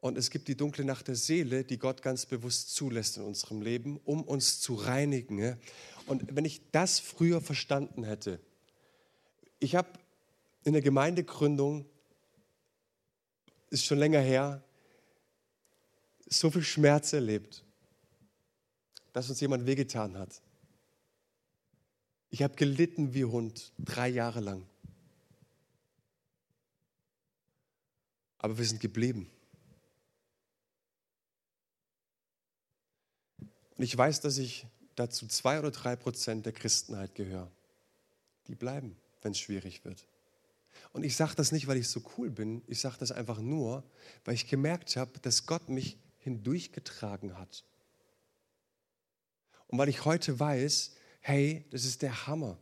Und 0.01 0.17
es 0.17 0.29
gibt 0.29 0.47
die 0.47 0.55
dunkle 0.55 0.85
Nacht 0.85 1.07
der 1.09 1.15
Seele, 1.15 1.63
die 1.63 1.77
Gott 1.77 2.01
ganz 2.01 2.25
bewusst 2.25 2.73
zulässt 2.73 3.17
in 3.17 3.23
unserem 3.23 3.61
Leben, 3.61 3.99
um 4.05 4.23
uns 4.23 4.61
zu 4.61 4.75
reinigen. 4.75 5.57
Und 6.05 6.35
wenn 6.35 6.45
ich 6.45 6.61
das 6.71 6.99
früher 6.99 7.41
verstanden 7.41 8.03
hätte, 8.03 8.39
ich 9.59 9.75
habe 9.75 9.89
in 10.63 10.73
der 10.73 10.81
Gemeindegründung, 10.81 11.85
ist 13.69 13.85
schon 13.85 13.99
länger 13.99 14.21
her, 14.21 14.63
so 16.27 16.49
viel 16.49 16.63
Schmerz 16.63 17.11
erlebt, 17.11 17.63
dass 19.11 19.29
uns 19.29 19.39
jemand 19.41 19.65
wehgetan 19.65 20.17
hat. 20.17 20.41
Ich 22.29 22.41
habe 22.43 22.55
gelitten 22.55 23.13
wie 23.13 23.25
Hund, 23.25 23.73
drei 23.79 24.07
Jahre 24.07 24.39
lang. 24.39 24.65
Aber 28.37 28.57
wir 28.57 28.65
sind 28.65 28.79
geblieben. 28.79 29.29
Und 33.79 33.85
ich 33.85 33.97
weiß, 33.97 34.19
dass 34.19 34.37
ich 34.37 34.67
dazu 34.95 35.25
zwei 35.25 35.57
oder 35.57 35.71
drei 35.71 35.95
Prozent 35.95 36.45
der 36.45 36.51
Christenheit 36.51 37.15
gehöre. 37.15 37.49
Die 38.49 38.55
bleiben, 38.55 38.97
wenn 39.21 39.31
es 39.31 39.39
schwierig 39.39 39.85
wird. 39.85 40.05
Und 40.91 41.03
ich 41.03 41.15
sage 41.15 41.33
das 41.37 41.53
nicht, 41.53 41.65
weil 41.65 41.77
ich 41.77 41.87
so 41.87 42.01
cool 42.17 42.29
bin. 42.29 42.61
Ich 42.67 42.81
sage 42.81 42.97
das 42.99 43.13
einfach 43.13 43.39
nur, 43.39 43.85
weil 44.25 44.33
ich 44.33 44.49
gemerkt 44.49 44.97
habe, 44.97 45.17
dass 45.21 45.45
Gott 45.45 45.69
mich 45.69 45.97
hindurchgetragen 46.17 47.37
hat. 47.37 47.63
Und 49.67 49.79
weil 49.79 49.87
ich 49.87 50.03
heute 50.03 50.37
weiß, 50.37 50.97
hey, 51.21 51.65
das 51.71 51.85
ist 51.85 52.01
der 52.01 52.27
Hammer. 52.27 52.57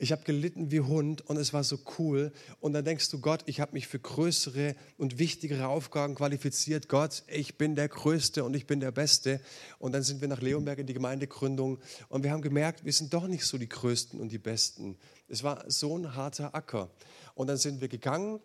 Ich 0.00 0.12
habe 0.12 0.22
gelitten 0.22 0.70
wie 0.70 0.80
Hund 0.80 1.22
und 1.22 1.38
es 1.38 1.52
war 1.52 1.64
so 1.64 1.76
cool. 1.98 2.30
Und 2.60 2.72
dann 2.72 2.84
denkst 2.84 3.10
du, 3.10 3.20
Gott, 3.20 3.42
ich 3.46 3.60
habe 3.60 3.72
mich 3.72 3.88
für 3.88 3.98
größere 3.98 4.76
und 4.96 5.18
wichtigere 5.18 5.66
Aufgaben 5.66 6.14
qualifiziert. 6.14 6.88
Gott, 6.88 7.24
ich 7.26 7.58
bin 7.58 7.74
der 7.74 7.88
Größte 7.88 8.44
und 8.44 8.54
ich 8.54 8.68
bin 8.68 8.78
der 8.78 8.92
Beste. 8.92 9.40
Und 9.80 9.92
dann 9.92 10.04
sind 10.04 10.20
wir 10.20 10.28
nach 10.28 10.40
Leonberg 10.40 10.78
in 10.78 10.86
die 10.86 10.94
Gemeindegründung 10.94 11.78
und 12.08 12.22
wir 12.22 12.30
haben 12.30 12.42
gemerkt, 12.42 12.84
wir 12.84 12.92
sind 12.92 13.12
doch 13.12 13.26
nicht 13.26 13.44
so 13.44 13.58
die 13.58 13.68
Größten 13.68 14.20
und 14.20 14.30
die 14.30 14.38
Besten. 14.38 14.96
Es 15.26 15.42
war 15.42 15.68
so 15.68 15.98
ein 15.98 16.14
harter 16.14 16.54
Acker. 16.54 16.90
Und 17.34 17.48
dann 17.48 17.56
sind 17.56 17.80
wir 17.80 17.88
gegangen 17.88 18.38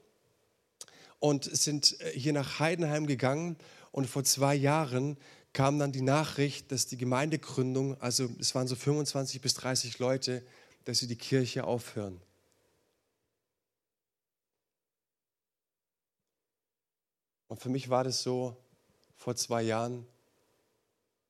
und 1.19 1.45
sind 1.45 2.01
äh, 2.01 2.11
hier 2.17 2.33
nach 2.33 2.59
Heidenheim 2.59 3.05
gegangen. 3.05 3.57
Und 3.91 4.07
vor 4.07 4.23
zwei 4.23 4.55
Jahren 4.55 5.17
kam 5.53 5.77
dann 5.77 5.91
die 5.91 6.01
Nachricht, 6.01 6.71
dass 6.71 6.87
die 6.87 6.97
Gemeindegründung, 6.97 8.01
also 8.01 8.27
es 8.39 8.55
waren 8.55 8.67
so 8.67 8.75
25 8.75 9.39
bis 9.39 9.53
30 9.53 9.99
Leute, 9.99 10.43
dass 10.85 10.99
sie 10.99 11.07
die 11.07 11.17
Kirche 11.17 11.63
aufhören. 11.63 12.21
Und 17.47 17.61
für 17.61 17.69
mich 17.69 17.89
war 17.89 18.03
das 18.03 18.23
so 18.23 18.57
vor 19.15 19.35
zwei 19.35 19.61
Jahren, 19.61 20.07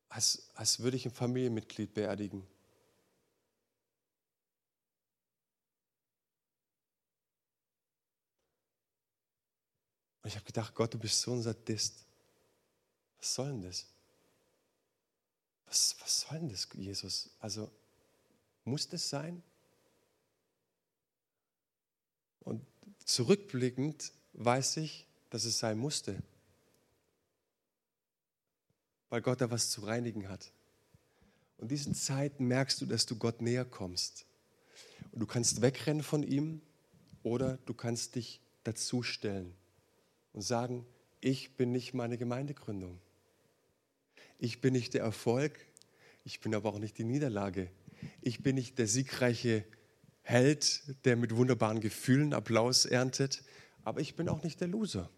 als, 0.10 0.50
als 0.56 0.80
würde 0.80 0.96
ich 0.96 1.06
ein 1.06 1.12
Familienmitglied 1.12 1.94
beerdigen. 1.94 2.48
Und 10.22 10.30
ich 10.30 10.36
habe 10.36 10.46
gedacht, 10.46 10.74
Gott, 10.74 10.94
du 10.94 10.98
bist 10.98 11.20
so 11.20 11.34
ein 11.34 11.42
Sadist. 11.42 12.06
Was 13.20 13.34
soll 13.36 13.48
denn 13.48 13.64
das? 13.64 13.86
Was, 15.66 15.96
was 16.00 16.22
soll 16.22 16.40
denn 16.40 16.50
das, 16.50 16.70
Jesus? 16.74 17.30
Also, 17.40 17.70
muss 18.66 18.88
das 18.88 19.10
sein? 19.10 19.44
Und 22.42 22.62
zurückblickend 23.06 24.12
weiß 24.34 24.78
ich, 24.78 25.08
dass 25.30 25.46
es 25.46 25.60
sein 25.60 25.78
musste, 25.78 26.22
weil 29.10 29.22
Gott 29.22 29.42
da 29.42 29.50
was 29.52 29.70
zu 29.70 29.82
reinigen 29.82 30.30
hat. 30.30 30.52
Und 31.58 31.66
in 31.66 31.70
diesen 31.70 31.96
Zeiten 31.96 32.46
merkst 32.46 32.82
du, 32.82 32.86
dass 32.86 33.06
du 33.06 33.16
Gott 33.16 33.42
näher 33.42 33.66
kommst. 33.66 34.26
Und 35.12 35.20
du 35.20 35.26
kannst 35.26 35.62
wegrennen 35.62 36.04
von 36.04 36.24
ihm 36.24 36.62
oder 37.22 37.58
du 37.66 37.74
kannst 37.74 38.16
dich 38.16 38.42
dazustellen 38.64 39.54
und 40.34 40.42
sagen, 40.42 40.86
ich 41.22 41.56
bin 41.56 41.72
nicht 41.72 41.94
meine 41.94 42.18
Gemeindegründung. 42.18 43.00
Ich 44.40 44.60
bin 44.60 44.74
nicht 44.74 44.94
der 44.94 45.02
Erfolg, 45.02 45.58
ich 46.26 46.42
bin 46.42 46.54
aber 46.54 46.70
auch 46.70 46.80
nicht 46.80 46.98
die 46.98 47.06
Niederlage. 47.06 47.70
Ich 48.22 48.42
bin 48.42 48.56
nicht 48.56 48.78
der 48.78 48.88
siegreiche 48.88 49.66
Held, 50.22 50.84
der 51.06 51.16
mit 51.16 51.36
wunderbaren 51.36 51.82
Gefühlen 51.82 52.34
Applaus 52.34 52.86
erntet, 52.86 53.44
aber 53.84 54.00
ich 54.00 54.16
bin 54.16 54.30
auch 54.30 54.44
nicht 54.44 54.62
der 54.62 54.68
Loser. 54.68 55.10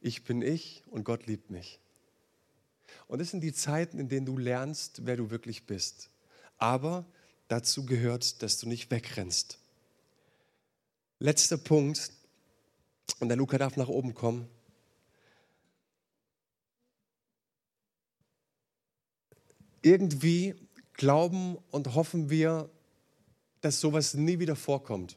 Ich 0.00 0.24
bin 0.24 0.42
ich 0.42 0.82
und 0.90 1.04
Gott 1.04 1.26
liebt 1.26 1.50
mich. 1.50 1.78
Und 3.06 3.20
das 3.20 3.30
sind 3.30 3.42
die 3.42 3.52
Zeiten, 3.52 3.98
in 3.98 4.08
denen 4.08 4.26
du 4.26 4.38
lernst, 4.38 5.06
wer 5.06 5.16
du 5.16 5.30
wirklich 5.30 5.66
bist. 5.66 6.10
Aber 6.58 7.04
dazu 7.48 7.86
gehört, 7.86 8.42
dass 8.42 8.58
du 8.58 8.68
nicht 8.68 8.90
wegrennst. 8.90 9.58
Letzter 11.18 11.58
Punkt, 11.58 12.12
und 13.18 13.28
der 13.28 13.36
Luca 13.36 13.58
darf 13.58 13.76
nach 13.76 13.88
oben 13.88 14.14
kommen. 14.14 14.48
Irgendwie 19.82 20.54
glauben 21.00 21.56
und 21.70 21.94
hoffen 21.94 22.28
wir, 22.28 22.68
dass 23.62 23.80
sowas 23.80 24.12
nie 24.12 24.38
wieder 24.38 24.54
vorkommt. 24.54 25.16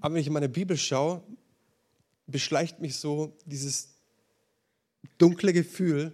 Aber 0.00 0.14
wenn 0.14 0.20
ich 0.20 0.26
in 0.26 0.32
meine 0.32 0.48
Bibel 0.48 0.76
schaue, 0.76 1.22
beschleicht 2.26 2.80
mich 2.80 2.96
so 2.96 3.32
dieses 3.46 3.90
dunkle 5.16 5.52
Gefühl, 5.52 6.10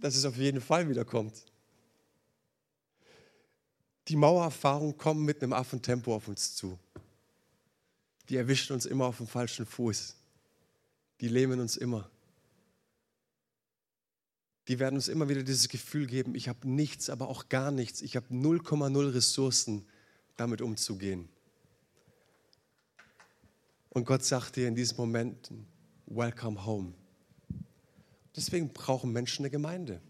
dass 0.00 0.16
es 0.16 0.24
auf 0.24 0.36
jeden 0.36 0.60
Fall 0.60 0.88
wiederkommt. 0.88 1.44
Die 4.08 4.16
Mauererfahrungen 4.16 4.98
kommen 4.98 5.24
mit 5.24 5.40
einem 5.40 5.52
Affentempo 5.52 6.12
auf 6.12 6.26
uns 6.26 6.56
zu. 6.56 6.76
Die 8.28 8.36
erwischen 8.36 8.72
uns 8.72 8.84
immer 8.84 9.06
auf 9.06 9.18
dem 9.18 9.28
falschen 9.28 9.64
Fuß. 9.64 10.16
Die 11.20 11.28
lähmen 11.28 11.60
uns 11.60 11.76
immer. 11.76 12.10
Die 14.68 14.78
werden 14.78 14.96
uns 14.96 15.08
immer 15.08 15.28
wieder 15.28 15.42
dieses 15.42 15.68
Gefühl 15.68 16.06
geben, 16.06 16.34
ich 16.34 16.48
habe 16.48 16.68
nichts, 16.68 17.10
aber 17.10 17.28
auch 17.28 17.48
gar 17.48 17.70
nichts. 17.70 18.02
Ich 18.02 18.16
habe 18.16 18.26
0,0 18.32 19.14
Ressourcen, 19.14 19.86
damit 20.36 20.62
umzugehen. 20.62 21.28
Und 23.90 24.04
Gott 24.06 24.24
sagt 24.24 24.56
dir 24.56 24.68
in 24.68 24.74
diesen 24.74 24.96
Momenten, 24.96 25.66
welcome 26.06 26.64
home. 26.64 26.94
Deswegen 28.36 28.68
brauchen 28.72 29.12
Menschen 29.12 29.44
eine 29.44 29.50
Gemeinde. 29.50 30.00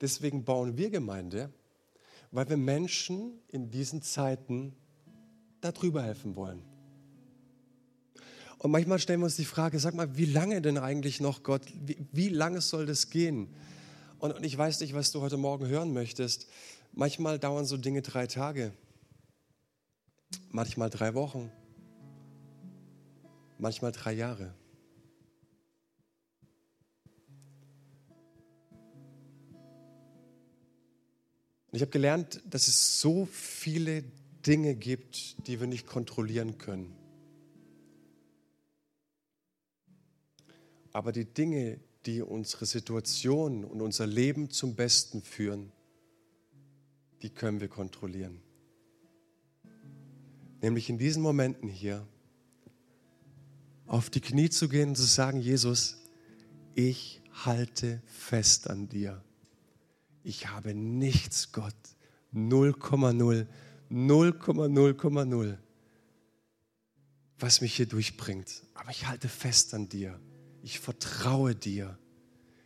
Deswegen 0.00 0.44
bauen 0.44 0.76
wir 0.76 0.90
Gemeinde, 0.90 1.52
weil 2.30 2.48
wir 2.48 2.56
Menschen 2.56 3.38
in 3.48 3.70
diesen 3.70 4.02
Zeiten 4.02 4.74
darüber 5.60 6.02
helfen 6.02 6.36
wollen. 6.36 6.62
Und 8.66 8.72
manchmal 8.72 8.98
stellen 8.98 9.20
wir 9.20 9.26
uns 9.26 9.36
die 9.36 9.44
Frage, 9.44 9.78
sag 9.78 9.94
mal, 9.94 10.16
wie 10.16 10.24
lange 10.24 10.60
denn 10.60 10.76
eigentlich 10.76 11.20
noch, 11.20 11.44
Gott? 11.44 11.62
Wie, 11.84 11.98
wie 12.10 12.28
lange 12.28 12.60
soll 12.60 12.84
das 12.84 13.10
gehen? 13.10 13.46
Und, 14.18 14.32
und 14.32 14.42
ich 14.42 14.58
weiß 14.58 14.80
nicht, 14.80 14.92
was 14.92 15.12
du 15.12 15.20
heute 15.20 15.36
Morgen 15.36 15.68
hören 15.68 15.92
möchtest. 15.92 16.48
Manchmal 16.92 17.38
dauern 17.38 17.64
so 17.64 17.76
Dinge 17.76 18.02
drei 18.02 18.26
Tage, 18.26 18.72
manchmal 20.50 20.90
drei 20.90 21.14
Wochen, 21.14 21.52
manchmal 23.56 23.92
drei 23.92 24.14
Jahre. 24.14 24.52
ich 31.70 31.82
habe 31.82 31.92
gelernt, 31.92 32.40
dass 32.50 32.66
es 32.66 33.00
so 33.00 33.26
viele 33.26 34.02
Dinge 34.44 34.74
gibt, 34.74 35.46
die 35.46 35.60
wir 35.60 35.68
nicht 35.68 35.86
kontrollieren 35.86 36.58
können. 36.58 37.05
Aber 40.96 41.12
die 41.12 41.26
Dinge, 41.26 41.78
die 42.06 42.22
unsere 42.22 42.64
Situation 42.66 43.64
und 43.64 43.80
unser 43.80 44.06
Leben 44.06 44.50
zum 44.50 44.74
Besten 44.74 45.22
führen, 45.22 45.72
die 47.22 47.30
können 47.30 47.60
wir 47.60 47.68
kontrollieren. 47.68 48.40
Nämlich 50.62 50.88
in 50.88 50.98
diesen 50.98 51.22
Momenten 51.22 51.68
hier 51.68 52.06
auf 53.86 54.10
die 54.10 54.20
Knie 54.20 54.50
zu 54.50 54.68
gehen 54.68 54.90
und 54.90 54.96
zu 54.96 55.04
sagen, 55.04 55.40
Jesus, 55.40 55.98
ich 56.74 57.20
halte 57.44 58.02
fest 58.06 58.70
an 58.70 58.88
dir 58.88 59.22
ich 60.26 60.48
habe 60.48 60.74
nichts, 60.74 61.52
Gott. 61.52 61.72
0,0, 62.34 63.46
0,0,0, 63.90 65.58
was 67.38 67.60
mich 67.60 67.76
hier 67.76 67.86
durchbringt. 67.86 68.64
Aber 68.74 68.90
ich 68.90 69.06
halte 69.06 69.28
fest 69.28 69.72
an 69.72 69.88
dir. 69.88 70.18
Ich 70.66 70.80
vertraue 70.80 71.54
dir. 71.54 71.96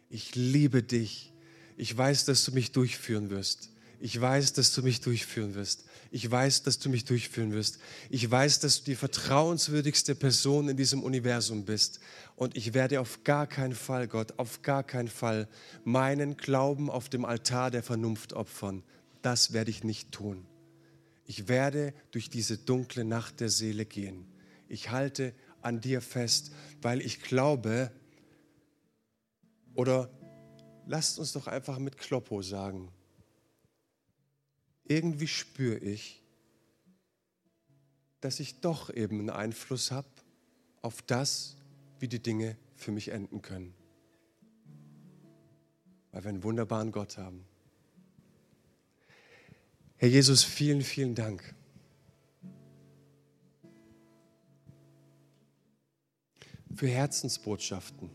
Ich 0.08 0.34
liebe 0.34 0.82
dich. 0.82 1.34
Ich 1.76 1.94
weiß, 1.94 2.24
dass 2.24 2.46
du 2.46 2.52
mich 2.52 2.72
durchführen 2.72 3.28
wirst. 3.28 3.68
Ich 4.00 4.18
weiß, 4.18 4.54
dass 4.54 4.72
du 4.72 4.80
mich 4.80 5.02
durchführen 5.02 5.54
wirst. 5.54 5.84
Ich 6.10 6.30
weiß, 6.30 6.62
dass 6.62 6.78
du 6.78 6.88
mich 6.88 7.04
durchführen 7.04 7.52
wirst. 7.52 7.78
Ich 8.08 8.30
weiß, 8.30 8.60
dass 8.60 8.78
du 8.78 8.84
die 8.86 8.96
vertrauenswürdigste 8.96 10.14
Person 10.14 10.70
in 10.70 10.78
diesem 10.78 11.02
Universum 11.02 11.66
bist. 11.66 12.00
Und 12.36 12.56
ich 12.56 12.72
werde 12.72 13.02
auf 13.02 13.22
gar 13.22 13.46
keinen 13.46 13.74
Fall, 13.74 14.08
Gott, 14.08 14.32
auf 14.38 14.62
gar 14.62 14.82
keinen 14.82 15.08
Fall 15.08 15.46
meinen 15.84 16.38
Glauben 16.38 16.88
auf 16.88 17.10
dem 17.10 17.26
Altar 17.26 17.70
der 17.70 17.82
Vernunft 17.82 18.32
opfern. 18.32 18.82
Das 19.20 19.52
werde 19.52 19.70
ich 19.70 19.84
nicht 19.84 20.10
tun. 20.10 20.46
Ich 21.26 21.48
werde 21.48 21.92
durch 22.12 22.30
diese 22.30 22.56
dunkle 22.56 23.04
Nacht 23.04 23.40
der 23.40 23.50
Seele 23.50 23.84
gehen. 23.84 24.24
Ich 24.70 24.90
halte 24.90 25.34
an 25.62 25.80
dir 25.80 26.00
fest, 26.00 26.52
weil 26.82 27.00
ich 27.00 27.20
glaube, 27.20 27.92
oder 29.74 30.10
lasst 30.86 31.18
uns 31.18 31.32
doch 31.32 31.46
einfach 31.46 31.78
mit 31.78 31.98
Kloppo 31.98 32.42
sagen, 32.42 32.90
irgendwie 34.84 35.28
spüre 35.28 35.78
ich, 35.78 36.22
dass 38.20 38.40
ich 38.40 38.60
doch 38.60 38.92
eben 38.92 39.20
einen 39.20 39.30
Einfluss 39.30 39.90
habe 39.90 40.08
auf 40.82 41.02
das, 41.02 41.56
wie 42.00 42.08
die 42.08 42.22
Dinge 42.22 42.56
für 42.74 42.92
mich 42.92 43.08
enden 43.08 43.42
können. 43.42 43.74
Weil 46.12 46.24
wir 46.24 46.28
einen 46.30 46.42
wunderbaren 46.42 46.92
Gott 46.92 47.18
haben. 47.18 47.44
Herr 49.96 50.08
Jesus, 50.08 50.42
vielen, 50.42 50.82
vielen 50.82 51.14
Dank. 51.14 51.54
Für 56.80 56.88
Herzensbotschaften 56.88 58.08